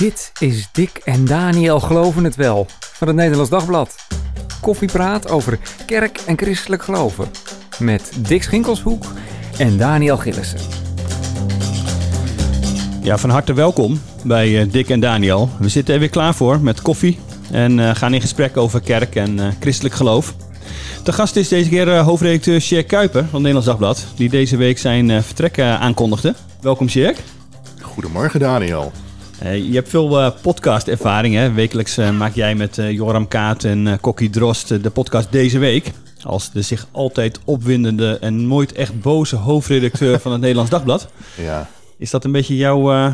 [0.00, 3.96] Dit is Dick en Daniel Geloven het Wel van het Nederlands Dagblad.
[4.60, 7.30] Koffiepraat over kerk en christelijk geloven.
[7.78, 9.04] Met Dick Schinkelshoek
[9.58, 10.58] en Daniel Gillissen.
[13.02, 15.50] Ja, van harte welkom bij uh, Dick en Daniel.
[15.58, 17.18] We zitten er weer klaar voor met koffie
[17.50, 20.34] en uh, gaan in gesprek over kerk en uh, christelijk geloof.
[21.04, 24.78] De gast is deze keer hoofdredacteur Sjerk Kuiper van het Nederlands Dagblad, die deze week
[24.78, 26.34] zijn vertrek aankondigde.
[26.60, 27.16] Welkom Sjerk.
[27.80, 28.92] Goedemorgen Daniel.
[29.42, 31.34] Uh, je hebt veel uh, podcast-ervaring.
[31.34, 31.52] Hè?
[31.52, 35.92] Wekelijks uh, maak jij met Joram Kaat en Kokkie Drost de podcast Deze Week.
[36.22, 41.08] Als de zich altijd opwindende en nooit echt boze hoofdredacteur van het Nederlands Dagblad.
[41.36, 41.68] Ja.
[41.98, 43.12] Is dat een beetje jouw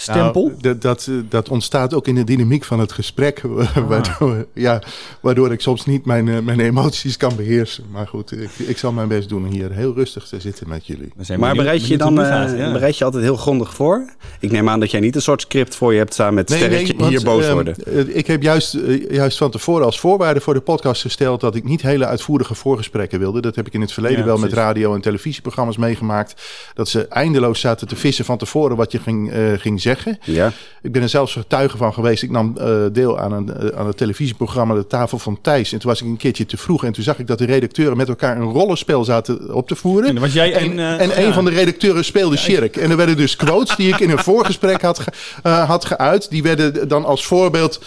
[0.00, 0.46] stempel?
[0.46, 3.42] Nou, dat, dat, dat, ontstaat ook in de dynamiek van het gesprek.
[3.58, 3.88] Ah.
[3.88, 4.82] Waardoor, ja,
[5.20, 7.84] waardoor ik soms niet mijn, eh, mijn emoties kan beheersen.
[7.90, 11.12] Maar goed, ik, ik zal mijn best doen hier heel rustig te zitten met jullie.
[11.38, 14.12] Maar bereid je dan uh, bereid je altijd heel grondig voor?
[14.40, 16.58] Ik neem aan dat jij niet een soort script voor je hebt staan met nee,
[16.58, 18.16] sterretje nee, hier boos uh, worden.
[18.16, 18.78] ik heb juist,
[19.10, 21.40] juist van tevoren als voorwaarde voor de podcast gesteld...
[21.40, 23.40] dat ik niet hele uitvoerige voorgesprekken wilde.
[23.40, 26.42] Dat heb ik in het verleden wel met radio- en televisieprogramma's meegemaakt.
[26.74, 30.18] Dat ze eindeloos zaten te vissen van tevoren wat je ging, ging zeggen zeggen.
[30.24, 30.52] Ja.
[30.82, 32.22] Ik ben er zelfs getuige van geweest.
[32.22, 35.72] Ik nam uh, deel aan een, uh, aan het televisieprogramma De Tafel van Thijs.
[35.72, 36.84] En toen was ik een keertje te vroeg.
[36.84, 40.08] En toen zag ik dat de redacteuren met elkaar een rollenspel zaten op te voeren.
[40.08, 41.16] En was jij en, een, uh, en ja.
[41.16, 42.76] een van de redacteuren speelde Shirk.
[42.76, 46.30] En er werden dus quotes die ik in een voorgesprek had, ge, had geuit.
[46.30, 47.80] Die werden dan als voorbeeld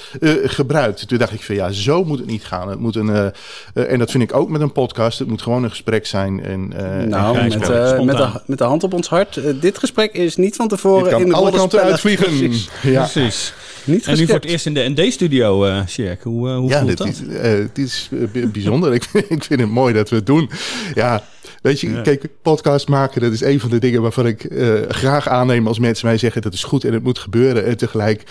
[0.44, 1.08] gebruikt.
[1.08, 2.70] Toen dacht ik van ja, zo moet het niet gaan.
[2.70, 3.34] Het moet een,
[3.74, 5.20] en dat vind ik ook met een podcast.
[5.20, 6.44] Het moet gewoon een gesprek zijn.
[6.44, 6.68] En,
[7.10, 7.58] nou, en met,
[8.06, 9.62] met, de, met de hand op ons hart.
[9.62, 12.26] dit gesprek is niet van tevoren in de alle kanten uitvliegen.
[12.26, 12.70] Precies.
[12.82, 13.08] Ja.
[13.10, 13.54] Precies.
[13.84, 16.24] Niet en nu voor het eerst in de ND-studio, uh, Sjerk.
[16.24, 17.08] Hoe, uh, hoe ja, voelt dit dat?
[17.08, 18.10] Is, uh, dit is
[18.52, 18.94] bijzonder.
[19.00, 20.50] ik, ik vind het mooi dat we het doen.
[20.94, 21.24] Ja,
[21.62, 22.02] weet je, ja.
[22.02, 24.48] kijk, podcast maken, dat is een van de dingen waarvan ik
[24.88, 27.66] graag aanneem als mensen mij zeggen dat is goed en het moet gebeuren.
[27.66, 28.24] En tegelijk,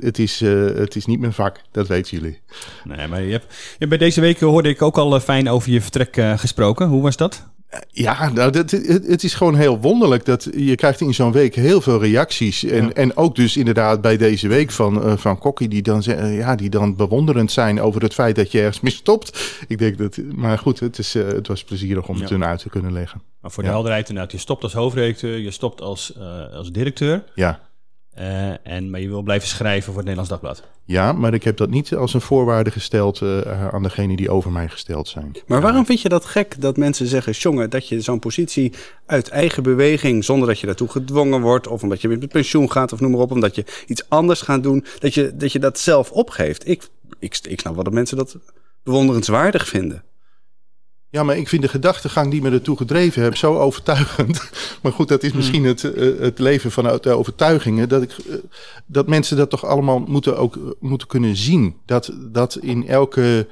[0.00, 0.40] het, is,
[0.76, 2.40] het is niet mijn vak, dat weten jullie.
[2.84, 5.80] Nee, maar je hebt, ja, bij deze week hoorde ik ook al fijn over je
[5.80, 6.86] vertrek gesproken.
[6.86, 7.46] Hoe was dat?
[7.88, 11.54] Ja, nou, dat, het, het, is gewoon heel wonderlijk dat je krijgt in zo'n week
[11.54, 12.64] heel veel reacties.
[12.64, 12.92] En, ja.
[12.92, 16.54] en ook dus inderdaad bij deze week van, uh, van Kokkie, die dan, uh, ja,
[16.54, 19.58] die dan bewonderend zijn over het feit dat je ergens mee stopt.
[19.68, 22.20] Ik denk dat, maar goed, het, is, uh, het was plezierig om ja.
[22.20, 23.22] het hun uit te kunnen leggen.
[23.40, 23.74] Maar voor de ja.
[23.74, 26.18] helderheid inderdaad, je stopt als hoofdredacteur, je stopt als,
[26.52, 27.24] als directeur.
[27.34, 27.65] Ja.
[28.20, 30.62] Uh, en, maar je wil blijven schrijven voor het Nederlands Dagblad.
[30.84, 34.50] Ja, maar ik heb dat niet als een voorwaarde gesteld uh, aan degenen die over
[34.50, 35.36] mij gesteld zijn.
[35.46, 38.72] Maar waarom vind je dat gek dat mensen zeggen, jongen, dat je zo'n positie
[39.06, 42.92] uit eigen beweging, zonder dat je daartoe gedwongen wordt, of omdat je met pensioen gaat,
[42.92, 45.78] of noem maar op, omdat je iets anders gaat doen, dat je dat, je dat
[45.78, 46.68] zelf opgeeft?
[46.68, 46.88] Ik,
[47.18, 48.36] ik, ik snap wel dat mensen dat
[48.82, 50.02] bewonderenswaardig vinden.
[51.16, 54.50] Ja, maar ik vind de gedachtegang die me ertoe gedreven heb zo overtuigend.
[54.82, 57.88] Maar goed, dat is misschien het, uh, het leven vanuit de overtuigingen.
[57.88, 58.34] Dat, ik, uh,
[58.86, 61.76] dat mensen dat toch allemaal moeten, ook, uh, moeten kunnen zien.
[61.86, 63.46] Dat, dat in elke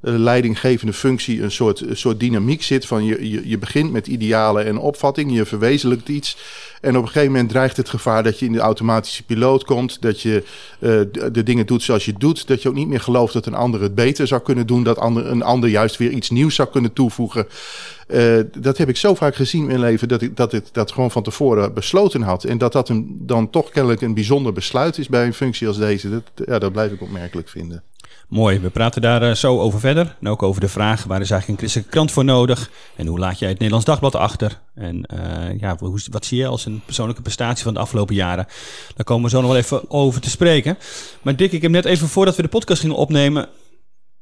[0.00, 2.86] leidinggevende functie een soort, een soort dynamiek zit.
[2.86, 6.36] Van je, je, je begint met idealen en opvatting, je verwezenlijkt iets.
[6.80, 10.02] En op een gegeven moment dreigt het gevaar dat je in de automatische piloot komt.
[10.02, 10.44] Dat je
[10.78, 11.00] uh,
[11.32, 12.46] de, dingen doet zoals je doet.
[12.46, 14.82] Dat je ook niet meer gelooft dat een ander het beter zou kunnen doen.
[14.82, 17.46] Dat ander, een ander juist weer iets nieuws zou kunnen toevoegen.
[18.08, 20.92] Uh, dat heb ik zo vaak gezien in mijn leven dat ik dat, ik dat
[20.92, 22.44] gewoon van tevoren besloten had.
[22.44, 25.78] En dat dat een, dan toch kennelijk een bijzonder besluit is bij een functie als
[25.78, 26.10] deze.
[26.10, 27.82] Dat, ja, dat blijf ik opmerkelijk vinden.
[28.30, 30.16] Mooi, we praten daar uh, zo over verder.
[30.20, 32.70] En ook over de vraag, waar is eigenlijk een christelijke krant voor nodig?
[32.96, 34.60] En hoe laat jij het Nederlands Dagblad achter?
[34.74, 38.46] En uh, ja, hoe, wat zie je als een persoonlijke prestatie van de afgelopen jaren?
[38.94, 40.78] Daar komen we zo nog wel even over te spreken.
[41.22, 43.48] Maar Dick, ik heb net even voordat we de podcast gingen opnemen...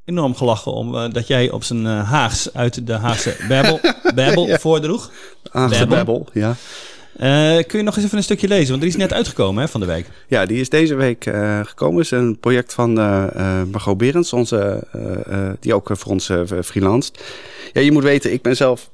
[0.05, 3.81] enorm gelachen om uh, dat jij op zijn Haags uit de Haagse Bijbel,
[4.15, 4.59] Bijbel ja.
[4.59, 5.11] voordroeg.
[5.51, 6.57] Haagse Bijbel, ja.
[7.21, 8.71] Uh, kun je nog eens even een stukje lezen?
[8.71, 10.07] Want er is net uitgekomen hè, van de week.
[10.29, 11.97] Ja, die is deze week uh, gekomen.
[11.97, 14.85] Het is een project van uh, Margot Berends, onze,
[15.61, 16.31] die ook voor ons
[16.65, 17.21] freelanced.
[17.73, 18.91] Ja, je moet weten, ik ben zelf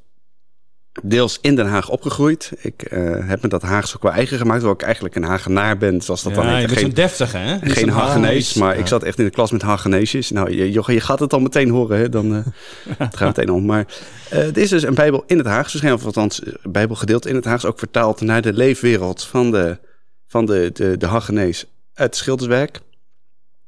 [1.03, 2.53] deels in Den Haag opgegroeid.
[2.61, 5.79] Ik uh, heb me dat Haags ook wel eigen gemaakt, hoewel ik eigenlijk een Hagenaar
[5.79, 6.61] ben, zoals dat ja, dan heet.
[6.61, 7.59] Je bent geen, deftige, hè?
[7.63, 8.81] Geen Hagenees, maar ja.
[8.81, 10.31] ik zat echt in de klas met Hageneesjes.
[10.31, 12.09] Nou, je, je gaat het al meteen horen, hè?
[12.09, 12.45] Dan uh,
[12.99, 13.65] het gaat meteen om.
[13.65, 13.87] Maar
[14.33, 17.35] uh, dit is dus een Bijbel in het Haags, verschenen, of althans een Bijbelgedeelte in
[17.35, 19.79] het Haags, ook vertaald naar de leefwereld van de,
[20.27, 22.81] van de, de, de Hagenees uit Schilderswerk.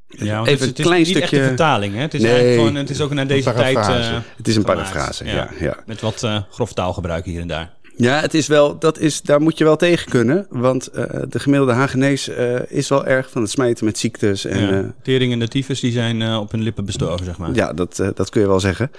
[0.08, 1.37] Ja, Even het is, een klein het is stukje.
[1.37, 2.00] Niet vertaling, hè?
[2.00, 3.76] Het is, nee, gewoon, het is ook naar deze tijd.
[3.76, 5.76] Uh, het is een parafrase, ja, ja, ja.
[5.87, 7.75] Met wat uh, grof taalgebruik hier en daar.
[7.97, 10.47] Ja, het is wel, dat is, daar moet je wel tegen kunnen.
[10.50, 12.29] Want uh, de gemiddelde Hagenees
[12.69, 14.44] is wel erg van het smijten met ziektes.
[14.44, 17.55] En, ja, tering en de tyfus die zijn op hun lippen bestoven, zeg maar.
[17.55, 18.91] Ja, dat, dat kun je wel zeggen.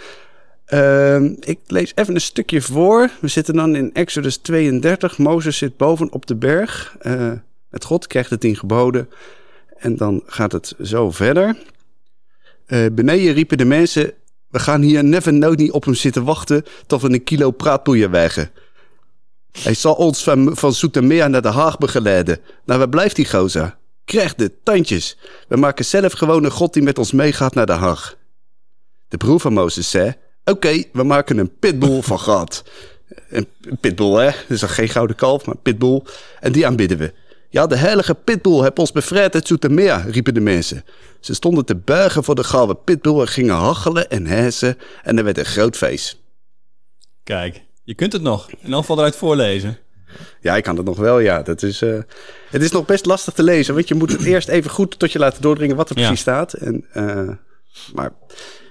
[0.74, 3.10] Uh, ik lees even een stukje voor.
[3.20, 5.18] We zitten dan in Exodus 32.
[5.18, 6.98] Mozes zit boven op de berg.
[7.70, 9.10] Met God krijgt de tien geboden.
[9.80, 11.58] En dan gaat het zo verder.
[12.66, 14.14] Eh, beneden riepen de mensen...
[14.48, 16.64] We gaan hier never nooit niet op hem zitten wachten...
[16.86, 18.52] tot we een kilo praatpoeier wegen.
[19.52, 22.40] Hij zal ons van, van Zoetermeer naar de Haag begeleiden.
[22.66, 23.78] Nou, waar blijft die gozer?
[24.06, 25.18] Krijg de tandjes.
[25.48, 28.18] We maken zelf gewoon een god die met ons meegaat naar de Haag.
[29.08, 30.16] De broer van Mozes zei...
[30.44, 32.64] Oké, we maken een pitbull van God.
[33.30, 33.48] Een
[33.80, 34.32] pitbull, hè?
[34.48, 36.02] Dus geen gouden kalf, maar pitbull.
[36.40, 37.14] En die aanbidden we.
[37.50, 40.84] Ja, de heilige pitbull heeft ons bevrijd uit Zoetermeer, riepen de mensen.
[41.20, 44.78] Ze stonden te buigen voor de gouden pitbull en gingen hachelen en hessen.
[45.04, 46.22] En er werd een groot feest.
[47.24, 48.50] Kijk, je kunt het nog.
[48.50, 49.78] In elk geval eruit voorlezen.
[50.42, 51.42] Ja, ik kan het nog wel, ja.
[51.42, 52.00] Dat is, uh,
[52.50, 55.12] het is nog best lastig te lezen, want je moet het eerst even goed tot
[55.12, 56.22] je laten doordringen wat er precies ja.
[56.22, 56.54] staat.
[56.54, 57.30] En, uh,
[57.94, 58.12] maar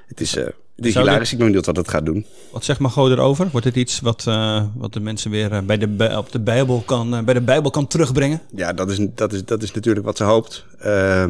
[0.06, 0.37] het is...
[0.37, 0.46] Uh,
[0.84, 2.26] is hilarisch, ik ben benieuwd wat het gaat doen.
[2.52, 3.49] Wat zegt Margot erover?
[3.50, 7.14] Wordt het iets wat, uh, wat de mensen weer bij de, op de Bijbel kan,
[7.14, 8.40] uh, bij de Bijbel kan terugbrengen?
[8.55, 10.64] Ja, dat is, dat is, dat is natuurlijk wat ze hoopt.
[10.84, 11.25] Uh,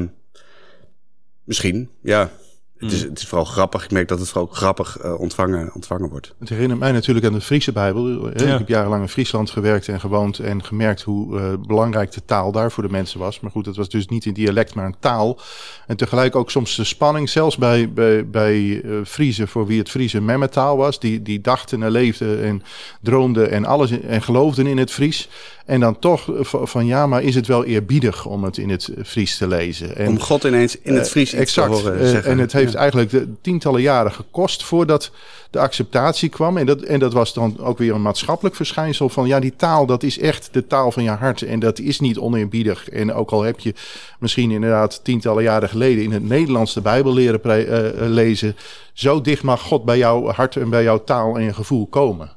[1.44, 2.30] misschien, ja.
[2.78, 3.84] Het is, het is vooral grappig.
[3.84, 6.34] Ik merk dat het vooral grappig uh, ontvangen, ontvangen wordt.
[6.38, 8.28] Het herinnert mij natuurlijk aan de Friese Bijbel.
[8.28, 8.32] Ja.
[8.32, 12.52] Ik heb jarenlang in Friesland gewerkt en gewoond en gemerkt hoe uh, belangrijk de taal
[12.52, 13.40] daar voor de mensen was.
[13.40, 15.38] Maar goed, het was dus niet een dialect, maar een taal.
[15.86, 19.90] En tegelijk ook soms de spanning, zelfs bij, bij, bij uh, Friese, voor wie het
[19.90, 21.00] Friese memmetaal was.
[21.00, 22.62] Die, die dachten en leefden en
[23.02, 25.28] droomden en alles in, en geloofden in het Fries.
[25.66, 29.36] En dan toch van ja, maar is het wel eerbiedig om het in het Fries
[29.36, 29.96] te lezen?
[29.96, 32.30] En, om God ineens in het Fries uh, exact, te horen zeggen.
[32.30, 32.78] En het heeft ja.
[32.78, 35.10] eigenlijk de, tientallen jaren gekost voordat
[35.50, 36.56] de acceptatie kwam.
[36.56, 39.86] En dat, en dat was dan ook weer een maatschappelijk verschijnsel van ja, die taal,
[39.86, 41.42] dat is echt de taal van je hart.
[41.42, 42.88] En dat is niet oneerbiedig.
[42.88, 43.74] En ook al heb je
[44.18, 48.56] misschien inderdaad tientallen jaren geleden in het Nederlands de Bijbel leren uh, lezen,
[48.92, 52.30] zo dicht mag God bij jouw hart en bij jouw taal en je gevoel komen.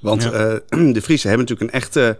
[0.00, 0.60] Want ja.
[0.70, 2.18] uh, de Friesen hebben natuurlijk een echte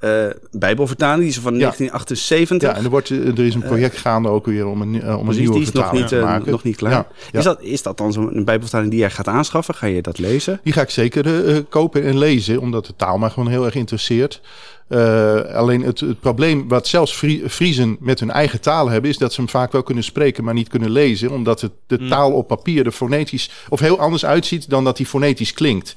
[0.00, 1.58] uh, Bijbelvertaling, die is van ja.
[1.58, 2.70] 1978.
[2.70, 5.18] Ja, en er, wordt, er is een project uh, gaande ook weer om een, uh,
[5.18, 6.50] om een nieuwe die is vertaling nog niet, te maken.
[6.50, 6.92] nog niet klaar.
[6.92, 7.38] Ja, ja.
[7.38, 9.74] Is, dat, is dat dan zo'n Bijbelvertaling die jij gaat aanschaffen?
[9.74, 10.60] Ga je dat lezen?
[10.62, 14.40] Die ga ik zeker kopen en lezen, omdat de taal mij gewoon heel erg interesseert.
[15.52, 19.40] alleen het, het, probleem wat zelfs Friesen met hun eigen taal hebben, is dat ze
[19.40, 21.30] hem vaak wel kunnen spreken, maar niet kunnen lezen.
[21.30, 22.08] Omdat het, de Hmm.
[22.08, 25.96] taal op papier er fonetisch of heel anders uitziet dan dat die fonetisch klinkt.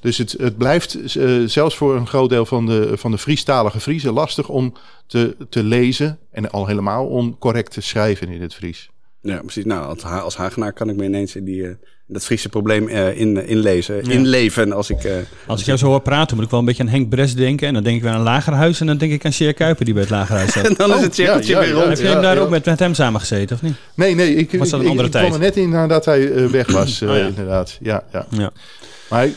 [0.00, 3.80] Dus het, het blijft uh, zelfs voor een groot deel van de, van de Friestalige
[3.80, 4.74] Friesen lastig om
[5.06, 6.18] te, te lezen.
[6.30, 8.90] En al helemaal om correct te schrijven in het Fries.
[9.22, 9.64] Ja, precies.
[9.64, 11.70] Nou, als, als Hagenaar kan ik me ineens in die, uh,
[12.06, 14.10] dat Friese probleem uh, in, inlezen, ja.
[14.10, 14.72] inleven.
[14.72, 17.08] Als ik, als ik jou zo hoor praten, moet ik wel een beetje aan Henk
[17.08, 17.68] Bres denken.
[17.68, 18.80] En dan denk ik weer aan Lagerhuis.
[18.80, 20.66] En dan denk ik aan Sjeer Kuiper, die bij het Lagerhuis zat.
[20.66, 21.88] en dan oh, is het cirkeltje ja, ja, weer rond.
[21.88, 23.76] Heb je hem daar ook met, met hem samen gezeten, of niet?
[23.94, 24.34] Nee, nee.
[24.34, 25.24] Ik, was dat een ik, andere ik, tijd?
[25.24, 27.78] ik kwam er net in nadat hij weg was, oh, inderdaad.
[27.80, 28.52] Ja, ja.
[29.10, 29.28] Maar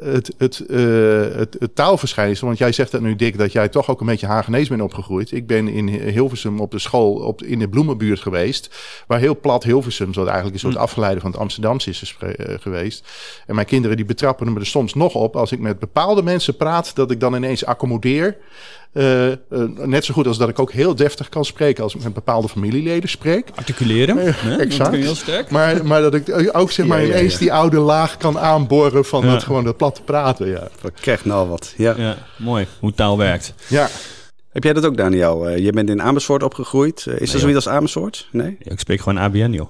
[0.00, 3.90] het, het, uh, het, het, taalverschijnsel, want jij zegt dat nu, Dick, dat jij toch
[3.90, 5.32] ook een beetje Hagenees bent opgegroeid.
[5.32, 8.74] Ik ben in Hilversum op de school op, in de Bloemenbuurt geweest,
[9.06, 12.30] waar heel plat Hilversum, wat eigenlijk een soort afgeleide van het Amsterdamse is uh,
[12.60, 13.08] geweest.
[13.46, 16.56] En mijn kinderen die betrappen me er soms nog op als ik met bepaalde mensen
[16.56, 18.36] praat, dat ik dan ineens accommodeer.
[18.94, 19.34] Uh, uh,
[19.84, 22.48] net zo goed als dat ik ook heel deftig kan spreken als ik met bepaalde
[22.48, 23.48] familieleden spreek.
[23.54, 24.16] Articuleren.
[24.16, 24.56] Uh, hè?
[24.56, 24.94] exact.
[24.94, 25.50] Heel sterk.
[25.50, 27.38] Maar, maar dat ik ook zeg maar Ja, ja, ineens ja.
[27.38, 29.32] die oude laag kan aanboren van Ja.
[29.32, 30.48] dat gewoon dat platte praten.
[30.48, 30.68] Ja.
[30.82, 31.74] Ik krijg nou wat.
[31.76, 31.94] Ja.
[31.96, 32.66] Ja, mooi.
[32.80, 33.54] Hoe taal werkt.
[33.68, 33.88] ja.
[34.52, 35.50] Heb jij dat ook, Daniel?
[35.50, 37.04] Uh, je bent in Amersfoort opgegroeid.
[37.08, 38.28] Uh, is er Nee, zoiets als Amersfoort?
[38.32, 38.56] Nee?
[38.60, 39.68] Ja, ik spreek gewoon ABN, joh.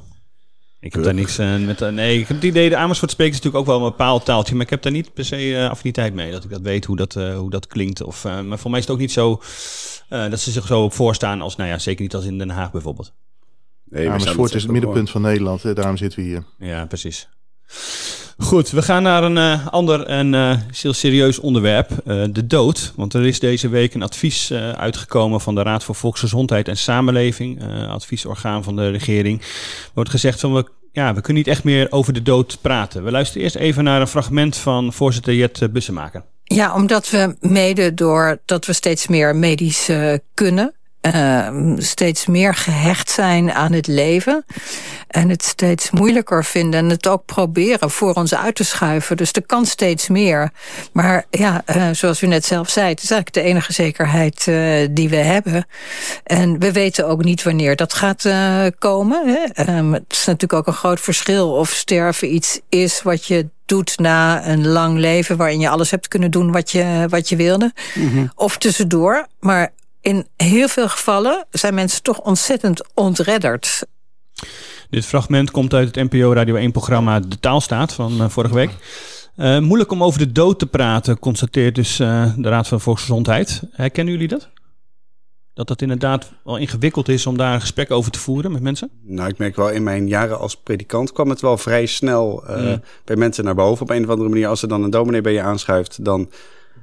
[0.83, 1.81] Ik heb daar niks uh, met...
[1.81, 4.25] Uh, nee, ik heb het idee, de Amersfoort spreken is natuurlijk ook wel een bepaald
[4.25, 6.85] taaltje, maar ik heb daar niet per se uh, affiniteit mee, dat ik dat weet
[6.85, 8.03] hoe dat, hoe dat klinkt.
[8.03, 9.41] Of, maar voor mij is het ook niet zo
[10.11, 12.51] uh, dat ze zich zo op voorstaan als, nou ja, zeker niet als in Den
[12.51, 13.13] Haag bijvoorbeeld.
[13.85, 16.45] Nee, Amersfoort is het middenpunt van Nederland, hè, daarom zitten we hier.
[16.59, 17.29] Ja, precies.
[18.39, 22.93] Goed, we gaan naar een uh, ander en uh, heel serieus onderwerp, uh, de dood.
[22.97, 27.63] Want er is deze week een advies uitgekomen van de Raad voor Volksgezondheid en Samenleving,
[27.89, 29.41] adviesorgaan van de regering.
[29.41, 33.05] Er wordt gezegd van we, ja, we kunnen niet echt meer over de dood praten.
[33.05, 36.23] We luisteren eerst even naar een fragment van voorzitter Jet Bussemaker.
[36.45, 39.91] Ja, omdat we mede door dat we steeds meer medisch
[40.35, 44.45] kunnen, uh, steeds meer gehecht zijn aan het leven.
[45.07, 49.17] En het steeds moeilijker vinden en het ook proberen voor ons uit te schuiven.
[49.17, 50.51] Dus er kan steeds meer.
[50.93, 54.89] Maar ja, uh, zoals u net zelf zei, het is eigenlijk de enige zekerheid uh,
[54.91, 55.67] die we hebben.
[56.25, 59.23] En we weten ook niet wanneer dat gaat uh, komen.
[59.27, 59.77] Hè?
[59.77, 63.99] Um, het is natuurlijk ook een groot verschil of sterven iets is wat je doet
[63.99, 65.37] na een lang leven...
[65.37, 67.73] waarin je alles hebt kunnen doen wat je, wat je wilde.
[67.95, 68.33] Mm -hmm.
[68.35, 69.27] Of tussendoor.
[69.41, 73.87] Maar in heel veel gevallen zijn mensen toch ontzettend ontredderd.
[74.91, 78.71] Dit fragment komt uit het NPO Radio 1-programma De Taalstaat van uh, vorige week.
[79.37, 83.63] Uh, moeilijk om over de dood te praten, constateert dus uh, de Raad van Volksgezondheid.
[83.73, 84.49] Herkennen jullie dat?
[85.55, 88.91] Dat het inderdaad wel ingewikkeld is om daar een gesprek over te voeren met mensen?
[89.03, 92.57] Nou, ik merk wel in mijn jaren als predikant kwam het wel vrij snel uh,
[92.57, 92.83] Mm.
[93.05, 94.49] bij mensen naar boven op een of andere manier.
[94.49, 96.31] Als er dan een dominee bij je aanschuift, dan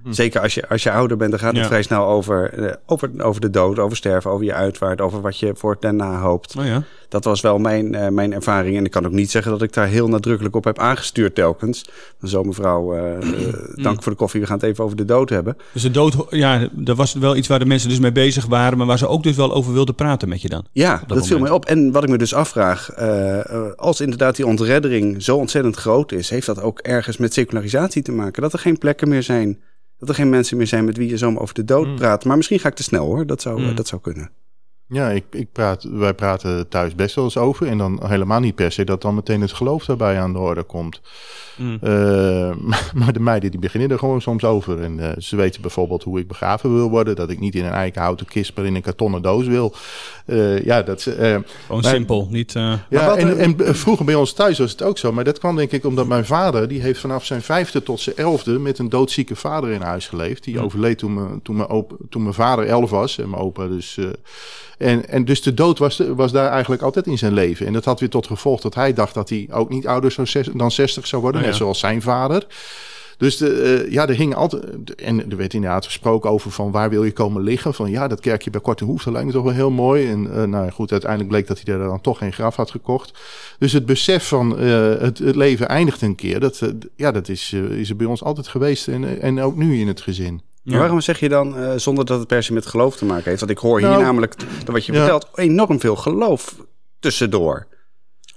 [0.03, 0.11] Hm.
[0.11, 1.67] zeker als je, als je ouder bent, dan gaat het Ja.
[1.67, 5.39] vrij snel over, eh, over, over de dood, over sterven, over je uitvaart, over wat
[5.39, 6.55] je voor daarna hoopt.
[6.57, 6.83] Oh ja.
[7.09, 8.77] Dat was wel mijn, eh, mijn ervaring.
[8.77, 11.85] En ik kan ook niet zeggen dat ik daar heel nadrukkelijk op heb aangestuurd telkens.
[12.23, 13.17] Zo mevrouw, eh,
[13.75, 13.81] Hm.
[13.83, 15.57] dank voor de koffie, we gaan het even over de dood hebben.
[15.73, 18.77] Dus de dood, ja, er was wel iets waar de mensen dus mee bezig waren,
[18.77, 20.65] maar waar ze ook dus wel over wilden praten met je dan.
[20.71, 21.65] Ja, dat, dat viel mij op.
[21.65, 22.95] En wat ik me dus afvraag,
[23.75, 28.11] als inderdaad die ontreddering zo ontzettend groot is, heeft dat ook ergens met secularisatie te
[28.11, 28.41] maken?
[28.41, 29.59] Dat er geen plekken meer zijn,
[29.99, 31.95] dat er geen mensen meer zijn met wie je zomaar over de dood Mm.
[31.95, 32.25] praat.
[32.25, 33.75] Maar misschien ga ik te snel hoor, dat zou, Mm.
[33.75, 34.31] dat zou kunnen.
[34.87, 37.67] Ja, ik, ik praat, wij praten thuis best wel eens over.
[37.67, 40.63] En dan helemaal niet per se dat dan meteen het geloof daarbij aan de orde
[40.63, 41.01] komt.
[41.59, 41.77] Mm.
[41.81, 41.91] Eh,
[42.99, 44.81] maar de meiden die beginnen er gewoon soms over.
[44.81, 47.15] En eh, ze weten bijvoorbeeld hoe ik begraven wil worden.
[47.15, 49.73] Dat ik niet in een eikenhouten kist, maar in een kartonnen doos wil.
[50.25, 51.41] Eh, ja, dat, eh, Gewoon
[51.81, 52.55] Maar- simpel, niet...
[52.55, 55.11] eh, ja, wat, en, en vroeger bij ons thuis was het ook zo.
[55.11, 56.67] Maar dat kwam denk ik omdat mijn vader...
[56.67, 58.59] die heeft vanaf zijn vijfde tot zijn elfde...
[58.59, 60.43] met een doodzieke vader in huis geleefd.
[60.43, 60.63] Die Hm.
[60.63, 63.17] overleed toen, mijn- toen, mijn opa, toen mijn vader elf was.
[63.17, 63.97] En mijn opa dus...
[63.97, 64.05] eh,
[64.77, 67.65] en, en dus de dood was, was daar eigenlijk altijd in zijn leven.
[67.65, 69.13] En dat had weer tot gevolg dat hij dacht...
[69.13, 71.41] dat hij ook niet ouder zou zes- dan 60 zou worden.
[71.41, 71.47] Oh.
[71.49, 72.45] Net zoals zijn vader.
[73.17, 74.95] Dus de, eh, ja, er hing altijd.
[74.95, 77.73] En er werd inderdaad gesproken over van waar wil je komen liggen.
[77.73, 80.09] Van ja, dat kerkje bij Korte Hoef, dat lijkt me toch wel heel mooi.
[80.09, 82.71] En eh, nou ja, goed, uiteindelijk bleek dat hij daar dan toch geen graf had
[82.71, 83.19] gekocht.
[83.57, 87.53] Dus het besef van eh, het, het leven eindigt een keer, dat, ja, dat is,
[87.53, 88.87] is er bij ons altijd geweest.
[88.87, 90.41] En, en ook nu in het gezin.
[90.63, 90.71] Ja.
[90.71, 93.23] Maar waarom zeg je dan, eh, zonder dat het per se met geloof te maken
[93.23, 93.39] heeft?
[93.39, 94.99] Want ik hoor hier Nou, namelijk, dat wat je ja.
[94.99, 96.55] vertelt, enorm veel geloof
[96.99, 97.67] tussendoor.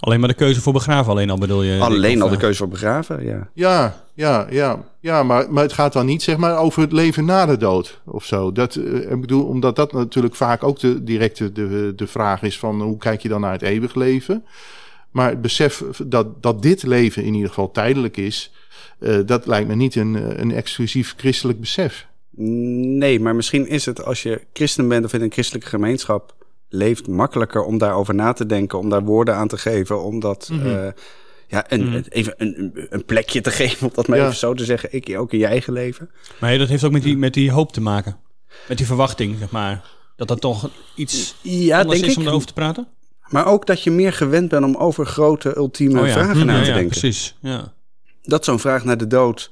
[0.04, 1.80] Alleen maar de keuze voor begraven alleen al bedoel je?
[1.80, 3.49] Alleen of, al de eh, keuze voor begraven, ja.
[3.54, 7.25] Ja, ja, ja, ja maar, maar het gaat dan niet zeg maar over het leven
[7.25, 8.52] na de dood of zo.
[8.52, 12.59] Dat, eh, ik bedoel, omdat dat natuurlijk vaak ook de directe de, de vraag is
[12.59, 14.44] van hoe kijk je dan naar het eeuwig leven.
[15.11, 18.52] Maar het besef dat, dat dit leven in ieder geval tijdelijk is,
[18.99, 22.06] eh, dat lijkt me niet een, een exclusief christelijk besef.
[22.37, 26.35] Nee, maar misschien is het als je christen bent of in een christelijke gemeenschap
[26.73, 30.49] leeft, makkelijker om daarover na te denken, om daar woorden aan te geven, om dat
[30.52, 30.67] Mhm.
[30.67, 30.88] eh,
[31.49, 32.02] ja, een, Mhm.
[32.09, 34.25] even een, een- plekje te geven, om dat maar Ja.
[34.25, 34.88] even zo te zeggen.
[34.93, 36.11] Ik, ook in je eigen leven.
[36.41, 38.17] Maar dat heeft ook met die, met die hoop te maken.
[38.69, 39.91] Met die verwachting, zeg maar.
[40.17, 42.23] Dat dat toch iets Ja, anders denk is ik.
[42.23, 42.88] om erover te praten?
[43.29, 46.12] Maar ook dat je meer gewend bent om over grote, ultieme Oh ja.
[46.12, 46.99] vragen Hm, na ja, te ja, denken.
[46.99, 47.37] precies.
[47.41, 47.73] Ja.
[48.23, 49.50] Dat zo'n vraag naar de dood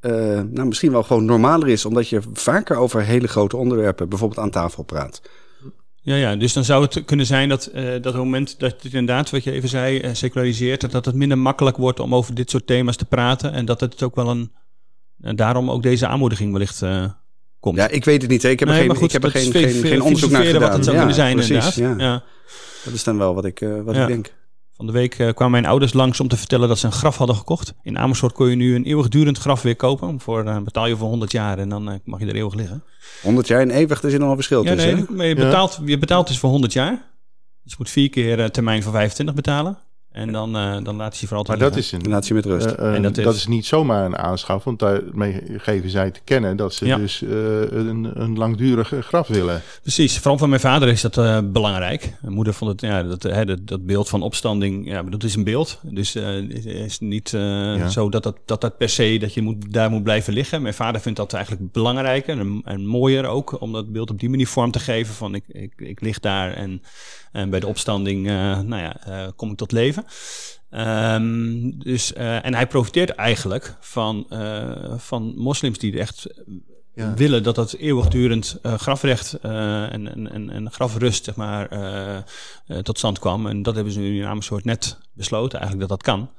[0.00, 0.12] eh,
[0.50, 4.50] nou, misschien wel gewoon normaler is, omdat je vaker over hele grote onderwerpen, bijvoorbeeld aan
[4.50, 5.22] tafel praat.
[6.08, 8.70] Ja, ja, dus dan zou het kunnen zijn dat eh, dat op het moment dat
[8.82, 12.34] het inderdaad, wat je even zei, eh, seculariseert, dat, het minder makkelijk wordt om over
[12.34, 13.52] dit soort thema's te praten.
[13.52, 14.52] En dat het ook wel een,
[15.20, 17.04] en daarom ook deze aanmoediging wellicht eh,
[17.60, 17.76] komt.
[17.76, 18.42] Ja, ik weet het niet.
[18.42, 18.48] hè.
[18.48, 20.60] Ik heb er geen, goed, ik heb er geen, geen, geen onderzoek naar gedaan.
[20.60, 22.00] wat het zou Ja, kunnen zijn precies, inderdaad.
[22.00, 22.06] Ja.
[22.06, 22.22] Ja.
[22.84, 24.32] Dat is dan wel wat ik, eh, wat ik denk.
[24.78, 27.16] Van de week eh, kwamen mijn ouders langs om te vertellen dat ze een graf
[27.16, 27.74] hadden gekocht.
[27.82, 30.20] In Amersfoort kon je nu een eeuwigdurend graf weer kopen.
[30.20, 32.82] Voor, eh, betaal je voor 100 jaar en dan eh, mag je er eeuwig liggen.
[33.22, 35.06] 100 jaar en eeuwig, er zit nog een verschil Ja, tussen.
[35.10, 35.44] nee, je, Ja.
[35.44, 36.90] betaalt, je betaalt dus voor 100 jaar.
[37.62, 39.78] Dus je moet vier keer een termijn van 25 betalen.
[40.18, 42.26] En dan, eh, dan laat je je voor Maar altijd dat is Dan een, laat
[42.26, 42.66] je met rust.
[42.66, 43.46] eh, eh, En dat dat, is- is...
[43.46, 46.96] niet zomaar een aanschaf, want daarmee geven zij te kennen dat ze Ja.
[46.96, 47.28] dus eh,
[47.70, 49.62] een, een langdurig graf willen.
[49.82, 52.12] Precies, vooral van mijn vader is dat eh, belangrijk.
[52.20, 55.34] Mijn moeder vond het, ja, dat, hè, dat, dat beeld van opstanding, ja, dat is
[55.34, 55.80] een beeld.
[55.82, 59.42] Dus eh, het is niet eh, zo dat dat, dat dat per se, dat je
[59.42, 60.62] moet, daar moet blijven liggen.
[60.62, 64.30] Mijn vader vindt dat eigenlijk belangrijker en, en mooier ook, om dat beeld op die
[64.30, 65.14] manier vorm te geven.
[65.14, 66.82] Van ik, ik, ik lig daar en,
[67.38, 70.04] en bij de opstanding, eh, nou ja, eh, kom ik tot leven.
[70.70, 74.26] Ehm, dus, eh, en hij profiteert eigenlijk van,
[74.96, 76.26] van moslims die echt
[76.94, 77.14] Ja.
[77.14, 81.68] willen dat dat eeuwigdurend grafrecht en, en, en, grafrust zeg maar,
[82.82, 83.46] tot stand kwam.
[83.46, 86.30] En dat hebben ze nu in Amersfoort net besloten, eigenlijk dat dat kan.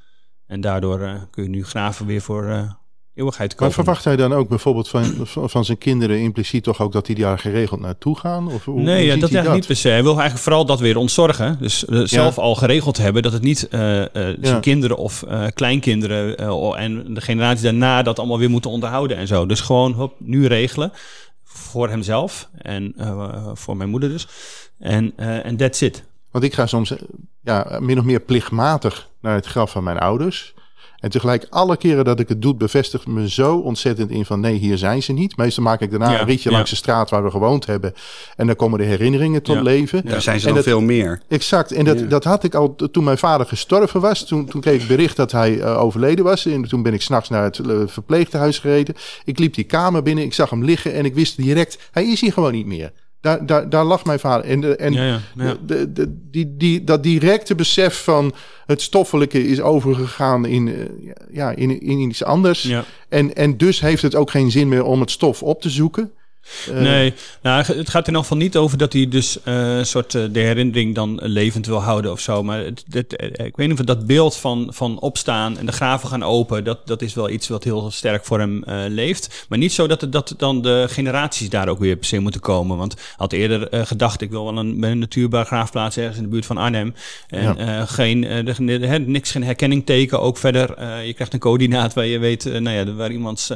[0.45, 2.77] En daardoor kun je nu graven weer voor
[3.19, 7.05] eeuwigheid Maar verwacht hij dan ook bijvoorbeeld van, van, zijn kinderen impliciet toch ook dat
[7.05, 8.51] die daar geregeld naartoe gaan?
[8.51, 9.88] Of hoe, Nee, ja, dat eigenlijk niet per se.
[9.88, 11.57] Hij wil eigenlijk vooral dat weer ontzorgen.
[11.59, 14.59] Dus eh, zelf al geregeld hebben dat het niet eh, eh, zijn Ja.
[14.59, 15.23] kinderen of
[15.53, 16.38] kleinkinderen
[16.77, 19.45] en de generatie daarna dat allemaal weer moeten onderhouden en zo.
[19.45, 20.91] Dus gewoon hop, nu regelen
[21.43, 22.95] voor hemzelf en
[23.53, 24.27] voor mijn moeder dus.
[24.79, 26.03] En en that's it.
[26.31, 26.93] Want ik ga soms
[27.43, 30.53] ja, min of meer plichtmatig naar het graf van mijn ouders.
[30.99, 34.53] En tegelijk, alle keren dat ik het doe, bevestigt me zo ontzettend in van nee,
[34.57, 35.37] hier zijn ze niet.
[35.37, 36.55] Meestal maak ik daarna Ja, een ritje ja.
[36.55, 37.93] langs de straat waar we gewoond hebben.
[38.35, 39.61] En dan komen de herinneringen tot Ja.
[39.61, 40.05] leven.
[40.05, 41.21] Daar zijn ze En nog dat- veel meer.
[41.27, 41.71] Exact.
[41.71, 42.05] En dat, Ja.
[42.05, 44.25] dat had ik al toen mijn vader gestorven was.
[44.25, 46.45] Toen, toen kreeg ik bericht dat hij eh, overleden was.
[46.45, 48.95] En toen ben ik s'nachts naar het eh, verpleegtehuis gereden.
[49.25, 52.21] Ik liep die kamer binnen, ik zag hem liggen en ik wist direct, hij is
[52.21, 52.91] hier gewoon niet meer.
[53.21, 54.45] Daar, daar, daar lag mijn vader.
[54.45, 55.57] En, de, en Ja, ja, ja.
[55.65, 58.33] De, de, die, die, dat directe besef van
[58.65, 62.63] het stoffelijke is overgegaan in, eh, ja, in, in iets anders.
[63.09, 66.11] En, en dus heeft het ook geen zin meer om het stof op te zoeken.
[66.69, 69.85] Eh, Nee, nou, het gaat in elk geval niet over dat hij dus eh, een
[69.85, 72.43] soort eh, de herinnering dan levend wil houden of zo.
[72.43, 76.09] Maar het, het- ik weet niet of dat beeld van, van opstaan en de graven
[76.09, 79.45] gaan open, dat, dat is wel iets wat heel sterk voor hem leeft.
[79.49, 82.41] Maar niet zo dat, het, dat dan de generaties daar ook weer per se moeten
[82.41, 82.77] komen.
[82.77, 86.57] Want had eerder gedacht, ik wil wel een, een natuurbegraafplaats ergens in de buurt van
[86.57, 86.93] Arnhem.
[87.27, 87.85] En Ja.
[87.85, 90.67] geen, de- de- hè, niks, geen herkenningteken ook verder.
[91.05, 93.49] Je krijgt een coördinaat waar je weet, nou ja, waar iemand,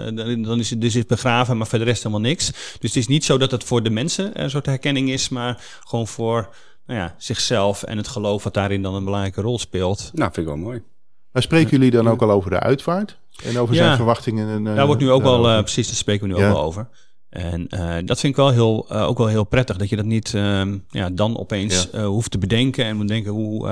[0.44, 2.52] dan is het dus is begraven, maar verder rest helemaal niks.
[2.84, 5.62] Dus het is niet zo dat het voor de mensen een soort herkenning is, maar
[5.84, 6.50] gewoon voor
[6.86, 10.12] nou ja, zichzelf en het geloof wat daarin dan een belangrijke rol speelt.
[10.14, 10.82] Nou, vind ik wel mooi.
[11.32, 13.18] Maar spreken jullie dan ook al over de uitvaart?
[13.44, 13.84] En over Ja.
[13.84, 14.50] zijn verwachtingen?
[14.50, 15.56] En, eh, Daar wordt nu ook wel, daarover?
[15.58, 16.48] eh, precies, daar spreken we nu Ja.
[16.48, 16.88] ook wel over.
[17.34, 20.06] En eh, dat vind ik wel heel, eh, ook wel heel prettig, dat je dat
[20.06, 23.68] niet ehm, ja, dan opeens eh, hoeft te bedenken en moet denken hoe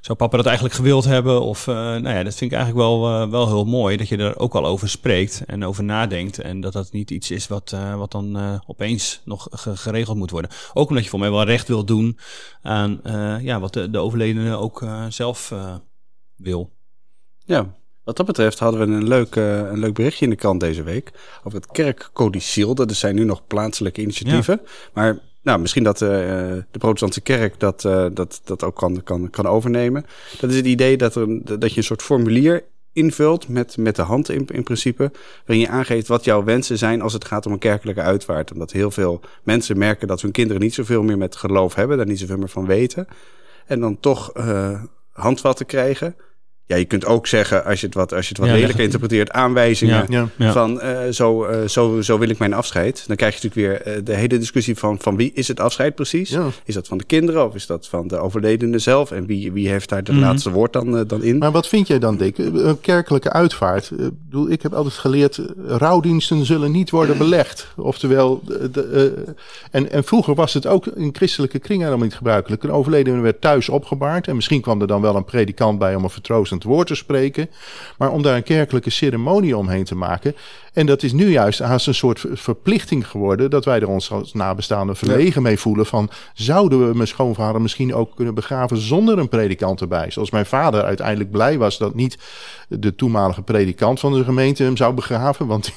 [0.00, 1.42] zou papa dat eigenlijk gewild hebben?
[1.42, 4.54] Of nou ja, dat vind ik eigenlijk wel, wel heel mooi, dat je er ook
[4.54, 6.38] al over spreekt en over nadenkt.
[6.38, 10.50] En dat dat niet iets is wat, wat dan opeens nog ge- geregeld moet worden.
[10.74, 12.18] Ook omdat je voor mij wel recht wil doen
[12.62, 13.00] aan
[13.42, 15.52] ja, wat de, de overledene ook zelf
[16.36, 16.70] wil.
[17.44, 20.60] Ja, wat dat betreft hadden we een leuk, eh, een leuk berichtje in de krant
[20.60, 21.10] deze week
[21.44, 22.74] over het kerkcodiciel.
[22.74, 24.60] Dat zijn nu nog plaatselijke initiatieven.
[24.92, 26.08] Maar nou, misschien dat eh,
[26.70, 30.06] de protestantse kerk dat, eh, dat, dat ook kan, kan, kan overnemen.
[30.40, 34.02] Dat is het idee dat, er, dat je een soort formulier invult met, met de
[34.02, 35.10] hand in, in principe.
[35.46, 38.52] Waarin je aangeeft wat jouw wensen zijn als het gaat om een kerkelijke uitvaart.
[38.52, 41.96] Omdat heel veel mensen merken dat hun kinderen niet zoveel meer met geloof hebben.
[41.96, 43.06] Daar niet zoveel meer van weten.
[43.66, 44.32] En dan toch
[45.12, 46.16] handvatten krijgen.
[46.66, 49.30] Ja, je kunt ook zeggen, als je het wat, als je het wat Ja, interpreteert,
[49.30, 50.06] aanwijzingen.
[50.08, 50.18] Ja.
[50.20, 50.28] Ja.
[50.36, 50.52] Ja.
[50.52, 53.04] Van eh, zo, eh, zo, zo wil ik mijn afscheid.
[53.06, 55.94] Dan krijg je natuurlijk weer eh, de hele discussie van, van wie is het afscheid
[55.94, 56.30] precies?
[56.30, 56.46] Ja.
[56.64, 59.10] Is dat van de kinderen of is dat van de overledene zelf?
[59.10, 60.20] En wie, wie heeft daar de Mhm.
[60.20, 61.38] laatste woord dan, dan in?
[61.38, 62.38] Maar wat vind jij dan, Dick?
[62.38, 63.90] Een kerkelijke uitvaart.
[63.90, 67.68] Ik bedoel, ik heb altijd geleerd, rouwdiensten zullen niet worden belegd.
[67.76, 68.82] Oftewel, de, de,
[69.26, 69.32] eh,
[69.70, 72.62] en, en vroeger was het ook in christelijke kringen helemaal niet gebruikelijk.
[72.62, 74.28] Een overledene werd thuis opgebaard.
[74.28, 76.10] En misschien kwam er dan wel een predikant bij om een
[76.54, 77.50] vertroostend woord te spreken.
[77.98, 80.34] Maar om daar een kerkelijke ceremonie omheen te maken.
[80.72, 83.50] En dat is nu juist haast een soort ver- verplichting geworden.
[83.50, 85.86] Dat wij er ons als nabestaanden verlegen mee voelen.
[85.86, 90.10] Van zouden we mijn schoonvader misschien ook kunnen begraven zonder een predikant erbij?
[90.10, 92.18] Zoals mijn vader uiteindelijk blij was dat niet
[92.68, 95.46] de toenmalige predikant van de gemeente hem zou begraven.
[95.46, 95.72] Want